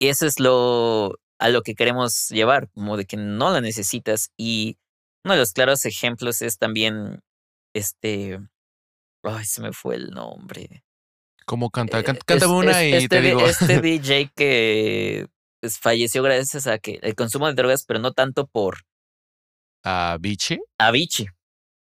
[0.00, 4.30] eso es lo a lo que queremos llevar, como de que no la necesitas.
[4.36, 4.78] Y
[5.24, 7.20] uno de los claros ejemplos es también
[7.74, 8.40] este.
[9.22, 10.84] Ay, se me fue el nombre.
[11.44, 12.00] ¿Cómo canta?
[12.00, 13.46] Eh, canta una y este, te digo.
[13.46, 15.28] Este DJ que
[15.60, 18.78] pues, falleció gracias a que el consumo de drogas, pero no tanto por
[19.84, 20.60] ¿A Vichy?
[20.78, 21.28] Avicii.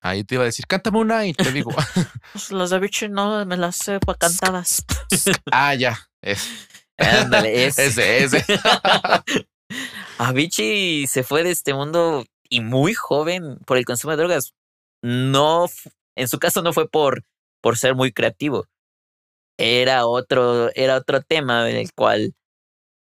[0.03, 1.71] Ahí te iba a decir, cántame una y te digo.
[2.33, 4.85] pues las de Avicii no me las sé para cantadas.
[5.53, 5.99] ah, ya.
[6.23, 6.49] Es.
[6.97, 7.87] Ándale, ese.
[7.87, 8.45] ese, ese.
[10.19, 14.55] Avicii se fue de este mundo y muy joven por el consumo de drogas.
[15.03, 15.67] No,
[16.17, 17.25] en su caso no fue por,
[17.61, 18.67] por ser muy creativo.
[19.59, 22.35] Era otro, era otro tema en el cual,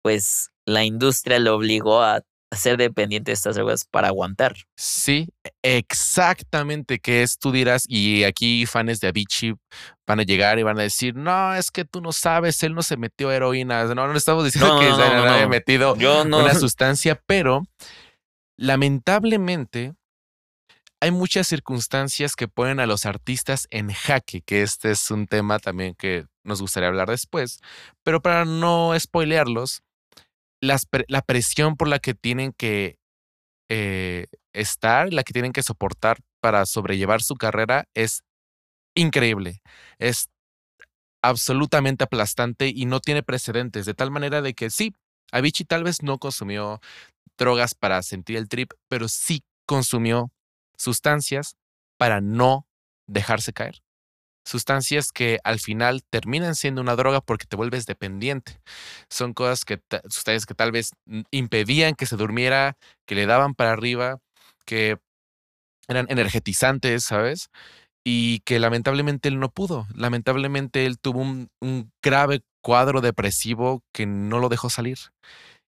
[0.01, 2.23] pues, la industria lo obligó a
[2.55, 4.55] ser dependiente de estas drogas para aguantar.
[4.77, 5.27] Sí,
[5.61, 9.55] exactamente, que es, tú dirás, y aquí fans de Avicii
[10.07, 12.83] van a llegar y van a decir, no, es que tú no sabes, él no
[12.83, 17.63] se metió heroína, no, no estamos diciendo que se haya metido una sustancia, pero
[18.57, 19.93] lamentablemente
[20.99, 25.59] hay muchas circunstancias que ponen a los artistas en jaque, que este es un tema
[25.59, 27.59] también que nos gustaría hablar después,
[28.03, 29.83] pero para no spoilearlos,
[30.61, 32.97] la presión por la que tienen que
[33.69, 38.23] eh, estar, la que tienen que soportar para sobrellevar su carrera es
[38.95, 39.61] increíble.
[39.99, 40.29] Es
[41.21, 44.93] absolutamente aplastante y no tiene precedentes, de tal manera de que sí,
[45.31, 46.79] Avicii tal vez no consumió
[47.37, 50.31] drogas para sentir el trip, pero sí consumió
[50.77, 51.57] sustancias
[51.97, 52.67] para no
[53.07, 53.81] dejarse caer
[54.47, 58.59] sustancias que al final terminan siendo una droga porque te vuelves dependiente.
[59.09, 60.91] Son cosas que, sustancias que tal vez
[61.31, 64.19] impedían que se durmiera, que le daban para arriba,
[64.65, 64.97] que
[65.89, 67.49] eran energetizantes, ¿sabes?
[68.05, 69.85] Y que lamentablemente él no pudo.
[69.93, 74.97] Lamentablemente él tuvo un, un grave cuadro depresivo que no lo dejó salir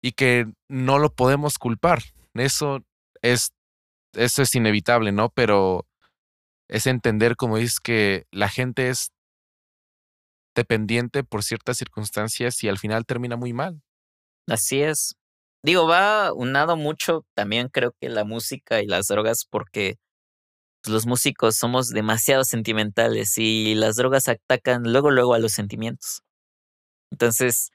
[0.03, 2.03] y que no lo podemos culpar.
[2.35, 2.83] Eso
[3.23, 3.53] es,
[4.17, 5.29] eso es inevitable, ¿no?
[5.29, 5.87] Pero
[6.67, 9.11] es entender, como dices, que la gente es
[10.55, 13.81] dependiente por ciertas circunstancias y al final termina muy mal.
[14.47, 15.15] Así es.
[15.63, 19.97] Digo, va unado mucho también creo que la música y las drogas porque
[20.83, 26.21] pues, los músicos somos demasiado sentimentales y las drogas atacan luego, luego a los sentimientos.
[27.11, 27.71] Entonces,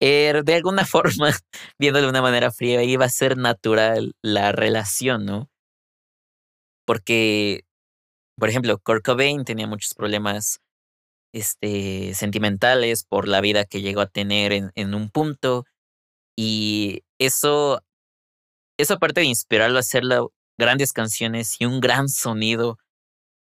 [0.00, 1.30] er, de alguna forma,
[1.78, 5.48] viendo de una manera fría, iba a ser natural la relación, ¿no?
[6.84, 7.64] Porque
[8.38, 10.60] por ejemplo, Kurt Cobain tenía muchos problemas
[11.32, 15.64] este, sentimentales por la vida que llegó a tener en, en un punto.
[16.36, 17.80] Y eso,
[18.78, 20.02] eso aparte de inspirarlo a hacer
[20.58, 22.78] grandes canciones y un gran sonido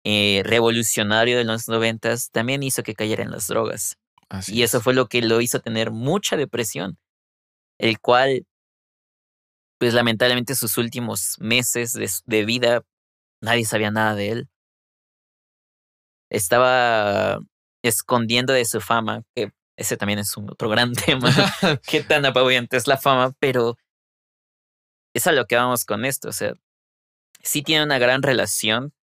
[0.06, 3.98] eh, revolucionario de los noventas, también hizo que cayera en las drogas.
[4.48, 6.98] y eso fue lo que lo hizo tener mucha depresión,
[7.78, 8.46] el cual,
[9.80, 12.84] pues lamentablemente sus últimos meses de, de vida,
[13.44, 14.50] nadie sabía nada de él
[16.34, 17.40] estaba
[17.84, 21.32] escondiendo de su fama, que ese también es un otro gran tema,
[21.88, 23.78] qué tan apabullante es la fama, pero
[25.16, 26.54] es a lo que vamos con esto, o sea,
[27.42, 28.94] sí tienen una gran relación,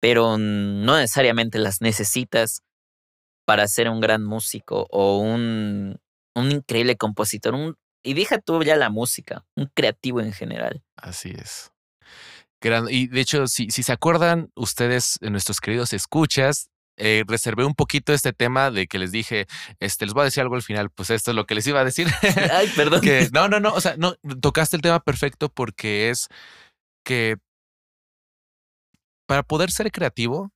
[0.00, 2.62] pero no necesariamente las necesitas
[3.44, 5.98] para ser un gran músico o un,
[6.36, 7.54] un increíble compositor.
[7.54, 10.84] Un, y deja tú ya la música, un creativo en general.
[10.94, 11.72] Así es.
[12.60, 18.12] Y de hecho, si, si se acuerdan ustedes, nuestros queridos escuchas, eh, reservé un poquito
[18.12, 19.46] este tema de que les dije,
[19.78, 21.80] este, les voy a decir algo al final, pues esto es lo que les iba
[21.80, 22.08] a decir.
[22.52, 23.00] Ay, perdón.
[23.00, 26.26] que, no, no, no, o sea, no, tocaste el tema perfecto porque es
[27.04, 27.36] que
[29.26, 30.50] para poder ser creativo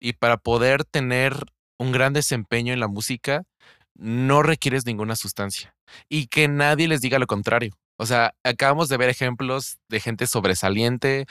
[0.00, 1.34] y para poder tener
[1.78, 3.42] un gran desempeño en la música,
[3.94, 5.74] no requieres ninguna sustancia
[6.08, 7.76] y que nadie les diga lo contrario.
[8.02, 11.26] O sea, acabamos de ver ejemplos de gente sobresaliente.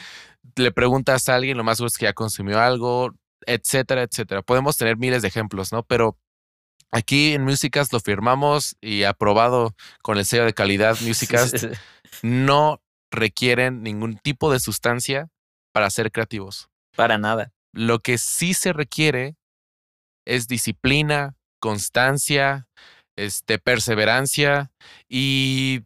[0.56, 3.14] Le preguntas a alguien, lo más seguro es que ya consumió algo,
[3.46, 4.42] etcétera, etcétera.
[4.42, 5.84] Podemos tener miles de ejemplos, ¿no?
[5.84, 6.18] Pero
[6.90, 11.68] aquí en Músicas lo firmamos y aprobado con el sello de calidad Músicas.
[12.22, 12.82] no
[13.12, 15.28] requieren ningún tipo de sustancia
[15.74, 16.70] para ser creativos.
[16.96, 17.52] Para nada.
[17.74, 19.36] Lo que sí se requiere
[20.26, 22.70] es disciplina, constancia,
[23.18, 24.72] este, perseverancia
[25.10, 25.82] y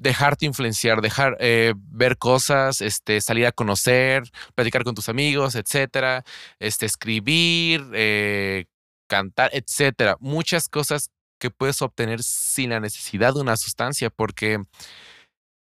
[0.00, 4.22] dejarte influenciar, dejar eh, ver cosas, este, salir a conocer,
[4.54, 6.24] platicar con tus amigos, etcétera,
[6.58, 8.64] este, escribir, eh,
[9.06, 10.16] cantar, etcétera.
[10.18, 14.64] Muchas cosas que puedes obtener sin la necesidad de una sustancia, porque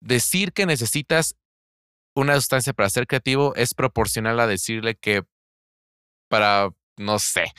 [0.03, 1.37] decir que necesitas
[2.17, 5.23] una sustancia para ser creativo es proporcional a decirle que
[6.29, 7.53] para, no sé,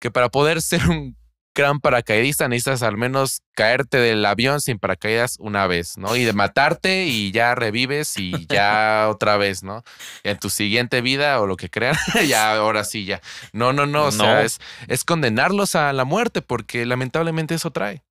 [0.00, 1.16] que para poder ser un
[1.54, 6.16] gran paracaidista necesitas al menos caerte del avión sin paracaídas una vez, ¿no?
[6.16, 9.84] Y de matarte y ya revives y ya otra vez, ¿no?
[10.22, 11.96] En tu siguiente vida o lo que crean,
[12.28, 13.20] ya ahora sí, ya.
[13.52, 18.02] No, no, no, o sea, es, es condenarlos a la muerte porque lamentablemente eso trae.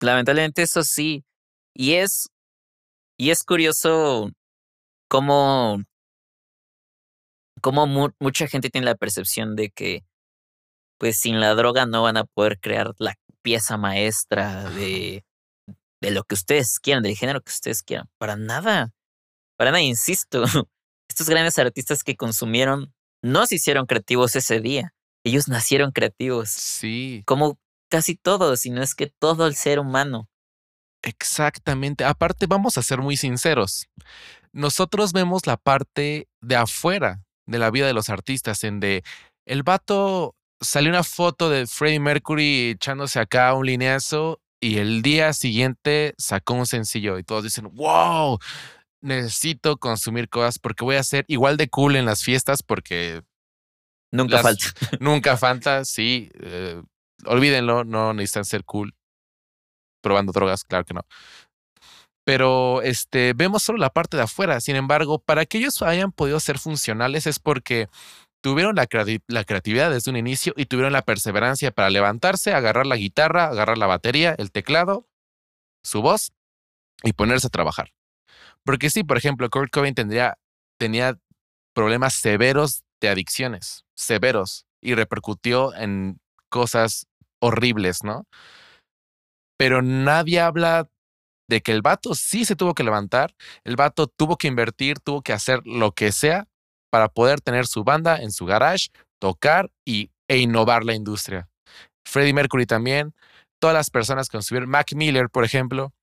[0.00, 1.24] Lamentablemente eso sí.
[1.74, 2.28] Y es,
[3.16, 4.30] y es curioso
[5.08, 5.82] cómo,
[7.60, 7.86] cómo
[8.18, 10.04] mucha gente tiene la percepción de que
[11.02, 15.24] pues sin la droga no van a poder crear la pieza maestra de,
[16.00, 18.08] de lo que ustedes quieran, del género que ustedes quieran.
[18.18, 18.92] Para nada.
[19.58, 20.44] Para nada, insisto.
[21.10, 24.94] Estos grandes artistas que consumieron no se hicieron creativos ese día.
[25.26, 26.50] Ellos nacieron creativos.
[26.50, 27.24] Sí.
[27.26, 27.58] Como
[27.90, 30.28] casi todos, si no es que todo el ser humano.
[31.02, 32.04] Exactamente.
[32.04, 33.88] Aparte, vamos a ser muy sinceros.
[34.52, 39.02] Nosotros vemos la parte de afuera de la vida de los artistas, en de
[39.46, 45.32] el vato salió una foto de Freddie Mercury echándose acá un lineazo y el día
[45.32, 48.38] siguiente sacó un sencillo y todos dicen, wow,
[49.00, 53.22] necesito consumir cosas porque voy a ser igual de cool en las fiestas porque...
[54.12, 54.66] Nunca falta.
[55.00, 56.30] Nunca falta, sí.
[56.40, 56.80] Eh,
[57.24, 58.94] olvídenlo, no necesitan ser cool.
[60.00, 61.06] Probando drogas, claro que no.
[62.24, 64.60] Pero este, vemos solo la parte de afuera.
[64.60, 67.88] Sin embargo, para que ellos hayan podido ser funcionales es porque
[68.42, 73.46] tuvieron la, creatividad desde un inicio y tuvieron la perseverancia para levantarse, agarrar la guitarra,
[73.46, 75.08] agarrar la batería, el teclado,
[75.82, 76.32] su voz
[77.04, 77.92] y ponerse a trabajar.
[78.64, 80.38] Porque sí, por ejemplo, Kurt Cobain tendría,
[80.78, 81.18] tenía
[81.72, 87.06] problemas severos de adicciones, severos, y repercutió en cosas
[87.40, 88.26] horribles, ¿no?
[89.56, 90.90] Pero nadie habla
[91.48, 95.22] de que el vato sí se tuvo que levantar, el vato tuvo que invertir, tuvo
[95.22, 96.48] que hacer lo que sea
[96.92, 101.48] para poder tener su banda en su garage, tocar y, e innovar la industria.
[102.04, 103.14] Freddie Mercury también,
[103.58, 105.94] todas las personas que consumieron, Mac Miller, por ejemplo.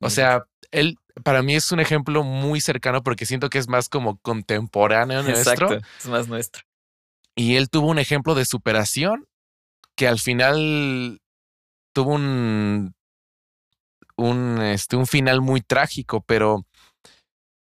[0.00, 3.88] o sea, él para mí es un ejemplo muy cercano porque siento que es más
[3.88, 5.52] como contemporáneo nuestro.
[5.72, 6.62] Exacto, es más nuestro.
[7.34, 9.26] Y él tuvo un ejemplo de superación
[9.96, 11.22] que al final
[11.94, 12.94] tuvo un,
[14.16, 16.66] un, este, un final muy trágico, pero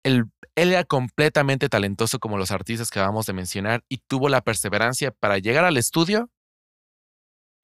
[0.03, 5.11] él era completamente talentoso como los artistas que acabamos de mencionar y tuvo la perseverancia
[5.11, 6.29] para llegar al estudio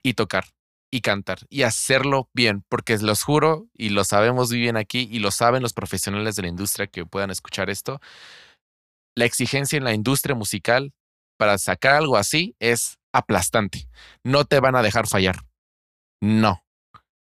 [0.03, 0.45] y tocar
[0.91, 5.31] y cantar y hacerlo bien, porque los juro y lo sabemos bien aquí y lo
[5.31, 7.99] saben los profesionales de la industria que puedan escuchar esto,
[9.15, 10.93] la exigencia en la industria musical
[11.39, 13.87] para sacar algo así es aplastante.
[14.23, 15.45] No te van a dejar fallar.
[16.21, 16.63] No.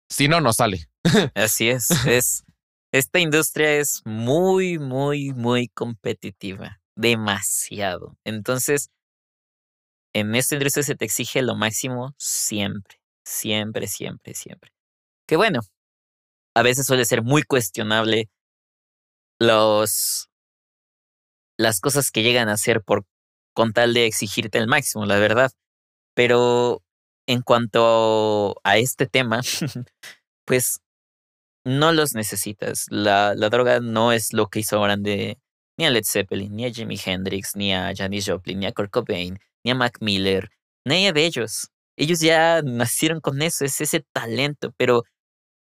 [0.09, 0.89] Si no, no sale.
[1.35, 1.91] Así es.
[2.07, 2.45] Es
[2.93, 6.81] esta industria es muy, muy, muy competitiva.
[6.97, 8.17] Demasiado.
[8.25, 8.91] Entonces,
[10.13, 13.01] en esta industria se te exige lo máximo siempre.
[13.25, 14.73] Siempre, siempre, siempre.
[15.27, 15.61] Que bueno,
[16.55, 18.29] a veces suele ser muy cuestionable
[19.39, 20.29] los
[21.57, 23.05] las cosas que llegan a hacer por
[23.55, 25.53] con tal de exigirte el máximo, la verdad.
[26.15, 26.83] Pero
[27.27, 29.41] en cuanto a este tema,
[30.47, 30.81] pues
[31.65, 32.87] no los necesitas.
[32.91, 35.39] La, la droga no es lo que hizo grande
[35.81, 38.91] ni a Led Zeppelin, ni a Jimi Hendrix, ni a Janis Joplin, ni a Kurt
[38.91, 40.51] Cobain, ni a Mac Miller,
[40.85, 41.69] nadie de ellos.
[41.97, 45.05] Ellos ya nacieron con eso, es ese talento, pero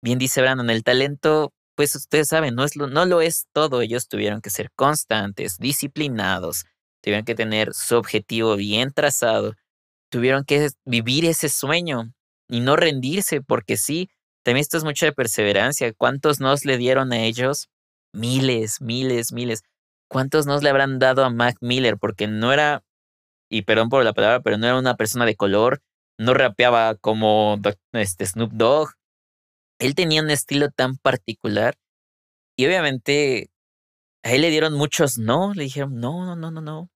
[0.02, 3.82] bien dice Brandon, el talento, pues ustedes saben, no, es lo, no lo es todo.
[3.82, 6.66] Ellos tuvieron que ser constantes, disciplinados,
[7.04, 9.54] tuvieron que tener su objetivo bien trazado,
[10.10, 12.12] tuvieron que vivir ese sueño
[12.50, 14.10] y no rendirse, porque sí,
[14.48, 15.92] también esto es mucho de perseverancia.
[15.92, 17.68] ¿Cuántos nos le dieron a ellos?
[18.14, 19.64] Miles, miles, miles.
[20.10, 21.98] ¿Cuántos nos le habrán dado a Mac Miller?
[21.98, 22.82] Porque no era,
[23.52, 25.82] y perdón por la palabra, pero no era una persona de color,
[26.18, 27.60] no rapeaba como
[27.92, 28.94] este Snoop Dogg.
[29.80, 31.76] Él tenía un estilo tan particular
[32.56, 33.50] y obviamente
[34.24, 36.90] a él le dieron muchos no, le dijeron, no, no, no, no, no.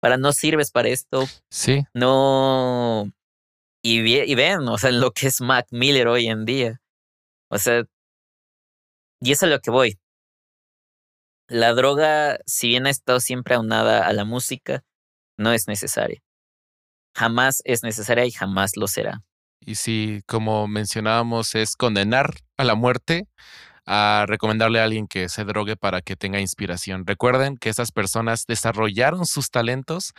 [0.00, 1.26] Para no sirves para esto.
[1.48, 1.84] Sí.
[1.94, 3.12] No.
[3.82, 6.80] Y, ven, o sea, lo que es Mac Miller hoy en día.
[7.48, 7.82] O sea,
[9.20, 9.98] y eso es a lo que voy.
[11.48, 14.84] La droga, si bien ha estado siempre aunada a la música,
[15.36, 16.20] no es necesaria.
[17.14, 19.22] Jamás es necesaria y jamás lo será.
[19.60, 23.26] Y si, como mencionábamos, es condenar a la muerte,
[23.84, 27.06] a recomendarle a alguien que se drogue para que tenga inspiración.
[27.06, 30.12] Recuerden que esas personas desarrollaron sus talentos,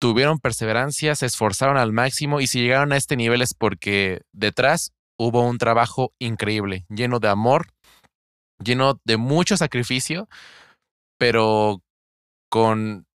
[0.00, 4.92] tuvieron perseverancia, se esforzaron al máximo y si llegaron a este nivel es porque detrás
[5.18, 7.68] hubo un trabajo increíble, lleno de amor,
[8.62, 10.28] lleno de mucho sacrificio,
[11.18, 11.82] pero
[12.50, 13.06] con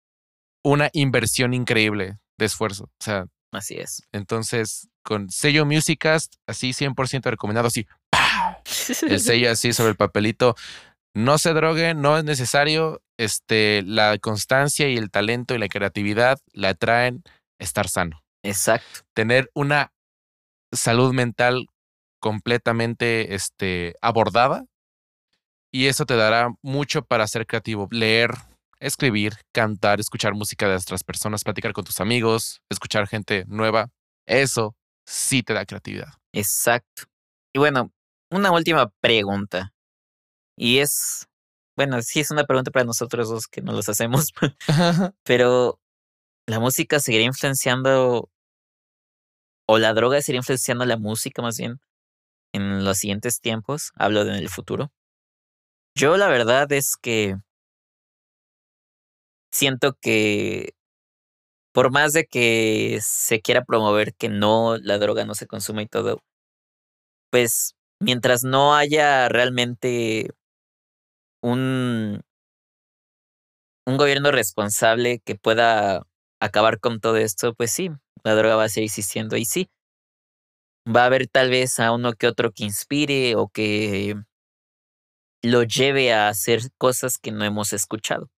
[0.64, 2.84] una inversión increíble de esfuerzo.
[2.84, 4.02] O sea, así es.
[4.12, 7.86] Entonces, con sello Musicast, así 100% recomendado, así,
[9.02, 10.56] el sello así sobre el papelito.
[11.14, 13.02] No se drogue, no es necesario.
[13.18, 17.22] Este, la constancia y el talento y la creatividad la traen
[17.58, 18.22] estar sano.
[18.42, 19.00] Exacto.
[19.14, 19.92] Tener una
[20.72, 21.66] salud mental
[22.20, 24.64] completamente este, abordada
[25.72, 27.88] y eso te dará mucho para ser creativo.
[27.90, 28.30] Leer,
[28.78, 33.90] escribir, cantar, escuchar música de otras personas, platicar con tus amigos, escuchar gente nueva.
[34.26, 36.12] Eso sí te da creatividad.
[36.32, 37.04] Exacto.
[37.54, 37.90] Y bueno,
[38.30, 39.72] una última pregunta.
[40.56, 41.26] Y es,
[41.76, 44.32] bueno, sí es una pregunta para nosotros dos que no los hacemos,
[45.24, 45.80] pero
[46.46, 48.30] la música seguirá influenciando,
[49.66, 51.80] o la droga seguirá influenciando la música más bien,
[52.54, 54.92] en los siguientes tiempos, hablo de en el futuro.
[55.94, 57.36] Yo la verdad es que
[59.52, 60.72] siento que
[61.72, 65.86] por más de que se quiera promover que no, la droga no se consume y
[65.86, 66.20] todo,
[67.30, 70.30] pues mientras no haya realmente
[71.42, 72.22] un,
[73.86, 76.06] un gobierno responsable que pueda
[76.40, 77.90] acabar con todo esto, pues sí,
[78.24, 79.36] la droga va a seguir existiendo.
[79.36, 79.68] Y sí,
[80.86, 84.14] va a haber tal vez a uno que otro que inspire o que
[85.42, 88.30] lo lleve a hacer cosas que no hemos escuchado.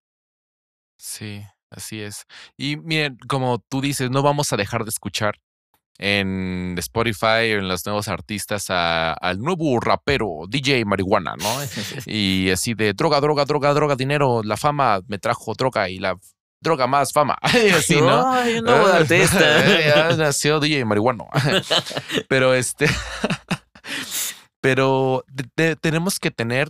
[0.97, 2.25] Sí, así es.
[2.57, 5.35] Y miren, como tú dices, no vamos a dejar de escuchar
[5.97, 11.57] en Spotify o en los nuevos artistas al nuevo rapero DJ Marihuana, ¿no?
[12.05, 16.17] y así de droga, droga, droga, droga, dinero, la fama me trajo droga y la
[16.61, 17.37] droga más fama.
[17.77, 18.29] así, ¿no?
[18.29, 19.39] Ay, un nuevo artista.
[19.79, 21.25] ya nació DJ Marihuana.
[22.27, 22.87] pero este.
[24.61, 25.23] pero
[25.81, 26.69] tenemos que tener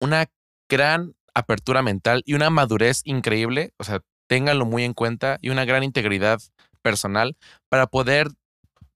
[0.00, 0.26] una
[0.68, 3.72] gran apertura mental y una madurez increíble.
[3.78, 6.40] O sea, ténganlo muy en cuenta y una gran integridad
[6.82, 7.36] personal
[7.68, 8.28] para poder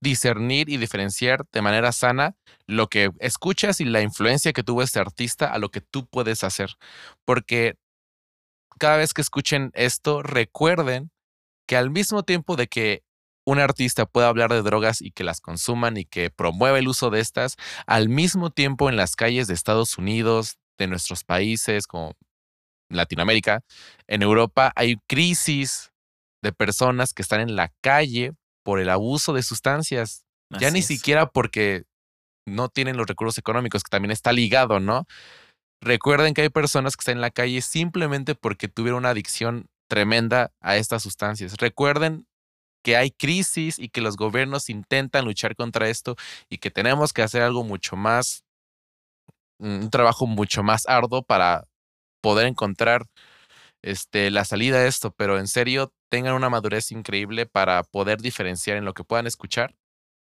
[0.01, 5.01] discernir y diferenciar de manera sana lo que escuchas y la influencia que tuvo este
[5.01, 6.71] artista a lo que tú puedes hacer.
[7.25, 7.77] Porque
[8.79, 11.11] cada vez que escuchen esto, recuerden
[11.67, 13.03] que al mismo tiempo de que
[13.47, 17.11] un artista pueda hablar de drogas y que las consuman y que promueva el uso
[17.11, 17.57] de estas,
[17.87, 22.13] al mismo tiempo en las calles de Estados Unidos, de nuestros países como
[22.91, 23.63] Latinoamérica,
[24.07, 25.93] en Europa hay crisis
[26.43, 28.33] de personas que están en la calle
[28.65, 30.25] por el abuso de sustancias.
[30.59, 31.85] ya ni siquiera porque
[32.47, 35.07] no tienen los recursos económicos, que también está ligado, ¿no?
[35.83, 40.53] Recuerden que hay personas que están en la calle simplemente porque tuvieron una adicción tremenda
[40.61, 41.57] a estas sustancias.
[41.59, 42.27] Recuerden
[42.85, 46.17] que hay crisis y que los gobiernos intentan luchar contra esto
[46.49, 48.45] y que tenemos que hacer algo mucho más,
[49.59, 51.65] un trabajo mucho más arduo para
[52.23, 53.07] poder encontrar
[53.83, 58.77] este, la salida de esto, pero en serio, tengan una madurez increíble para poder diferenciar
[58.77, 59.75] en lo que puedan escuchar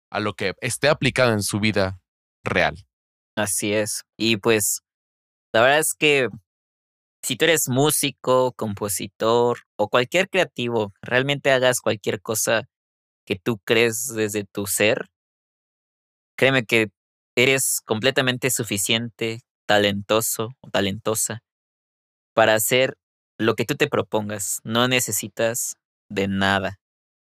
[0.09, 1.99] a lo que esté aplicado en su vida
[2.43, 2.87] real.
[3.35, 4.03] Así es.
[4.17, 4.81] Y pues,
[5.53, 6.29] la verdad es que
[7.21, 12.69] si tú eres músico, compositor o cualquier creativo, realmente hagas cualquier cosa
[13.25, 15.09] que tú crees desde tu ser,
[16.37, 16.87] créeme que
[17.35, 21.43] eres completamente suficiente, talentoso o talentosa
[22.33, 22.97] para hacer
[23.37, 24.59] lo que tú te propongas.
[24.63, 25.75] No necesitas
[26.09, 26.79] de nada,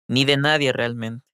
[0.09, 1.25] ni de nadie realmente.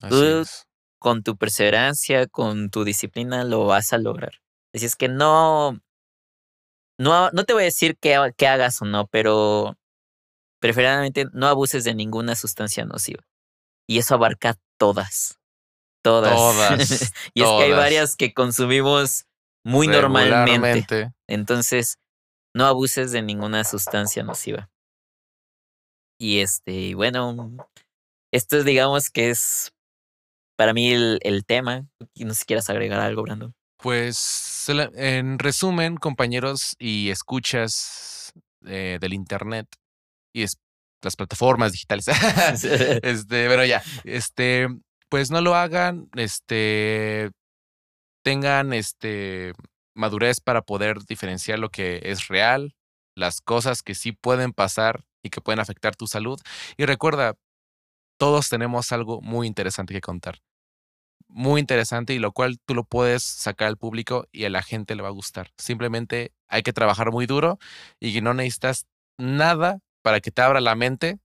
[0.00, 0.66] Así Tú- es.
[0.98, 4.32] Con tu perseverancia, con tu disciplina, lo vas a lograr.
[4.74, 5.80] Así es que no,
[6.98, 9.78] no, no te voy a decir que, ha- que hagas o no, pero
[10.60, 13.22] preferiblemente no abuses de ninguna sustancia nociva.
[13.88, 15.38] Y eso abarca todas.
[16.02, 16.34] Todas.
[16.34, 19.24] Todas, y es que hay varias que consumimos
[19.64, 21.12] muy normalmente.
[21.28, 21.98] Entonces,
[22.54, 24.70] no abuses de ninguna sustancia nociva.
[26.18, 27.56] Y este, y bueno,
[28.32, 29.72] esto es, digamos que es
[30.56, 31.86] para mí el, el tema.
[32.14, 33.54] Y No sé si quieras agregar algo, Brandon.
[33.78, 38.32] Pues en resumen, compañeros y escuchas
[38.66, 39.66] eh, del internet
[40.34, 40.58] y es-
[41.02, 42.06] las plataformas digitales.
[43.02, 44.68] este, pero ya, este,
[45.08, 47.30] pues no lo hagan, este,
[48.22, 49.54] tengan este
[50.00, 52.74] madurez para poder diferenciar lo que es real,
[53.14, 56.40] las cosas que sí pueden pasar y que pueden afectar tu salud.
[56.76, 57.36] Y recuerda,
[58.18, 60.40] todos tenemos algo muy interesante que contar.
[61.28, 64.96] Muy interesante y lo cual tú lo puedes sacar al público y a la gente
[64.96, 65.52] le va a gustar.
[65.56, 67.58] Simplemente hay que trabajar muy duro
[68.00, 68.86] y no necesitas
[69.16, 71.20] nada para que te abra la mente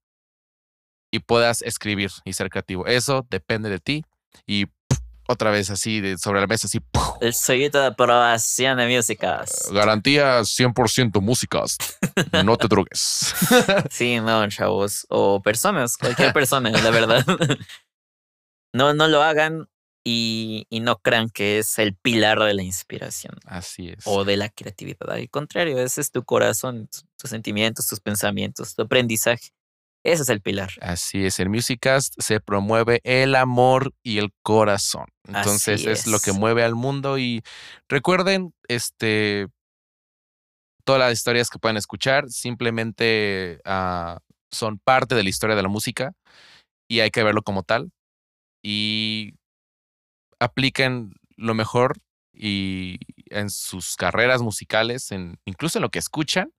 [1.12, 2.86] y puedas escribir y ser creativo.
[2.86, 4.06] Eso depende de ti
[4.46, 4.68] y.
[5.28, 6.80] otra vez así de sobre la mesa así.
[7.22, 9.70] El sellito de aprobación de músicas.
[9.72, 11.78] garantía 100% músicas.
[12.44, 13.34] No te drogues.
[13.90, 15.06] Sí, no, chavos.
[15.10, 17.26] O personas, cualquier persona, la verdad.
[18.74, 19.70] No, no lo hagan
[20.04, 23.34] y, y no crean que es el pilar de la inspiración.
[23.46, 24.00] Así es.
[24.06, 25.10] o de la creatividad.
[25.10, 29.50] Al contrario, ese es tu corazón, tu- tus sentimientos, tus pensamientos, tu aprendizaje.
[30.06, 30.70] Ese es el pilar.
[30.82, 35.08] Así es, en Musicast se promueve el amor y el corazón.
[35.28, 36.06] Entonces es.
[36.06, 37.42] lo que mueve al mundo y
[37.90, 39.48] recuerden, este,
[40.84, 44.20] todas las historias que pueden escuchar simplemente ah,
[44.52, 46.14] son parte de la historia de la música
[46.88, 47.90] y hay que verlo como tal
[48.64, 49.34] y
[50.40, 51.98] apliquen lo mejor
[52.32, 53.00] y
[53.32, 56.52] en sus carreras musicales, en, incluso en lo que escuchan,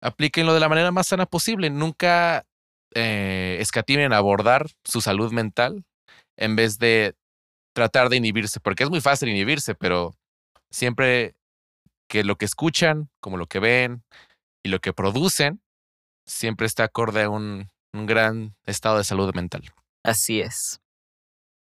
[0.00, 1.70] aplíquenlo de la manera más sana posible.
[1.70, 2.46] Nunca
[2.94, 5.84] eh, escatimen abordar su salud mental
[6.36, 7.14] en vez de
[7.74, 10.14] tratar de inhibirse, porque es muy fácil inhibirse, pero
[10.70, 11.34] siempre
[12.08, 14.02] que lo que escuchan, como lo que ven
[14.64, 15.62] y lo que producen,
[16.26, 19.62] siempre está acorde a un, un gran estado de salud mental.
[20.02, 20.80] Así es.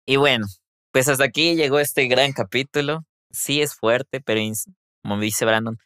[0.06, 0.46] Y bueno,
[0.92, 3.04] pues hasta aquí llegó este gran capítulo.
[3.30, 4.40] Sí es fuerte, pero
[5.02, 5.78] como dice Brandon,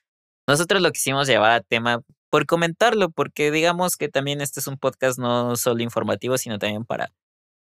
[0.49, 2.03] nosotros lo quisimos llevar a tema
[2.37, 6.85] por comentarlo, porque digamos que también este es un podcast no solo informativo, sino también
[6.85, 7.11] para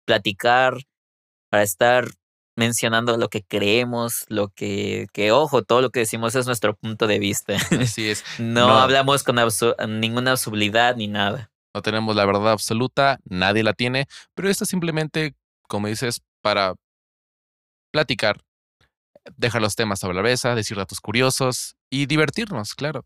[0.06, 0.78] platicar,
[1.50, 2.06] para estar
[2.56, 7.08] mencionando lo que creemos, lo que, que ojo, todo lo que decimos es nuestro punto
[7.08, 7.58] de vista.
[7.78, 8.24] Así es.
[8.40, 8.78] No, No.
[8.78, 9.36] hablamos con
[10.00, 11.52] ninguna absolutidad ni nada.
[11.76, 15.36] No tenemos la verdad absoluta, nadie la tiene, pero esto es simplemente,
[15.68, 16.76] como dices, para
[17.92, 18.40] platicar,
[19.36, 23.06] dejar los temas sobre la mesa, decir datos curiosos y divertirnos, claro.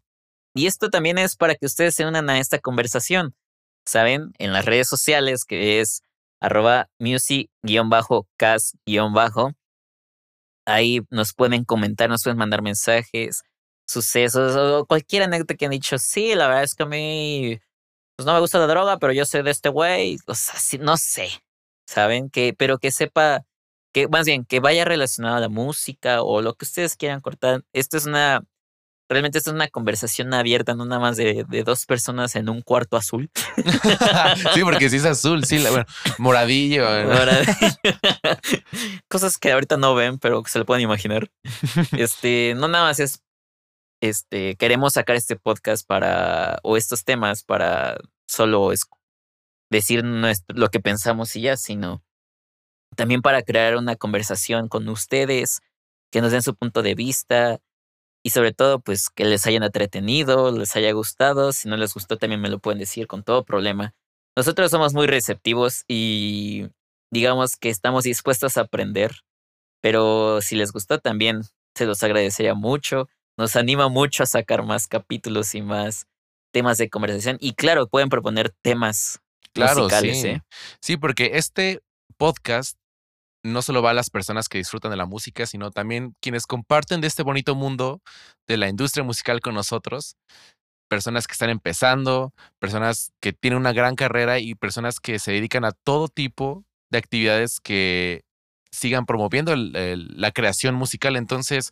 [0.57, 3.35] Y esto también es para que ustedes se unan a esta conversación.
[3.85, 6.01] Saben, en las redes sociales que es
[6.39, 9.53] arroba music-cas-bajo.
[10.65, 13.43] Ahí nos pueden comentar, nos pueden mandar mensajes,
[13.87, 15.99] sucesos o cualquier anécdota que han dicho.
[15.99, 17.59] Sí, la verdad es que a mí
[18.15, 20.17] pues no me gusta la droga, pero yo sé de este güey.
[20.25, 21.29] O sea, sí, no sé.
[21.85, 22.31] ¿Saben?
[22.31, 23.45] Que, pero que sepa,
[23.93, 27.63] que más bien, que vaya relacionado a la música o lo que ustedes quieran cortar.
[27.73, 28.43] Esto es una,
[29.09, 32.97] realmente es una conversación abierta, no nada más de, de dos personas en un cuarto
[32.97, 33.29] azul.
[34.53, 35.85] sí, porque si es azul, sí, la- bueno,
[36.17, 36.83] moradillo.
[37.05, 37.13] ¿no?
[37.13, 37.37] Ahora,
[39.09, 41.29] Cosas que ahorita no ven, pero que se lo pueden imaginar.
[41.97, 43.23] Este, no nada más es,
[44.01, 47.97] este, queremos sacar este podcast para, o estos temas para
[48.27, 48.71] solo
[49.71, 52.03] decir nuestro- lo que pensamos y ya, sino
[52.95, 55.59] también para crear una conversación con ustedes,
[56.11, 57.59] que nos den su punto de vista
[58.27, 61.53] y sobre todo, pues, que les hayan entretenido, les haya gustado.
[61.53, 63.95] Si no les gustó, también me lo pueden decir con todo problema.
[64.35, 66.67] Nosotros somos muy receptivos y
[67.09, 69.21] digamos que estamos dispuestos a aprender,
[69.81, 73.07] pero si les gustó también se los agradecería mucho.
[73.37, 76.05] Nos anima mucho a sacar más capítulos y más
[76.51, 77.37] temas de conversación.
[77.39, 79.21] Y claro, pueden proponer temas
[79.53, 80.27] Claro, musicales, sí.
[80.27, 80.41] ¿eh?
[80.81, 81.81] Sí, porque este
[82.17, 82.76] podcast
[83.47, 87.01] no solo va a las personas que disfrutan de la música, sino también quienes comparten
[87.01, 88.01] de este bonito mundo
[88.47, 90.15] de la industria musical con nosotros.
[90.89, 95.65] Personas que están empezando, personas que tienen una gran carrera y personas que se dedican
[95.65, 98.23] a todo tipo de actividades que
[98.71, 101.15] sigan promoviendo la creación musical.
[101.15, 101.71] Entonces,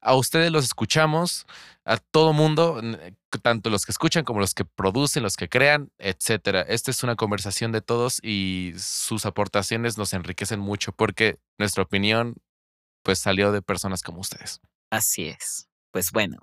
[0.00, 1.46] a ustedes los escuchamos,
[1.86, 2.82] a todo mundo,
[3.42, 6.62] tanto los que escuchan como los que producen, los que crean, etcétera.
[6.62, 12.34] Esta es una conversación de todos y sus aportaciones nos enriquecen mucho porque nuestra opinión
[13.04, 14.60] pues salió de personas como ustedes.
[14.90, 15.68] Así es.
[15.92, 16.38] Pues bueno,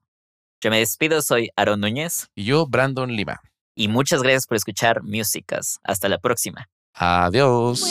[0.61, 2.29] yo me despido, soy Aaron Núñez.
[2.35, 3.41] Y yo, Brandon Lima.
[3.75, 5.79] Y muchas gracias por escuchar Músicas.
[5.83, 6.69] Hasta la próxima.
[6.93, 7.83] Adiós.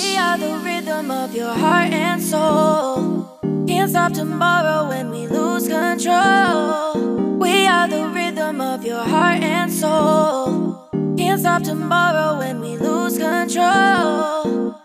[1.10, 3.28] Of your heart and soul.
[3.66, 7.38] Can't stop tomorrow when we lose control.
[7.38, 10.88] We are the rhythm of your heart and soul.
[11.16, 14.81] Can't stop tomorrow when we lose control.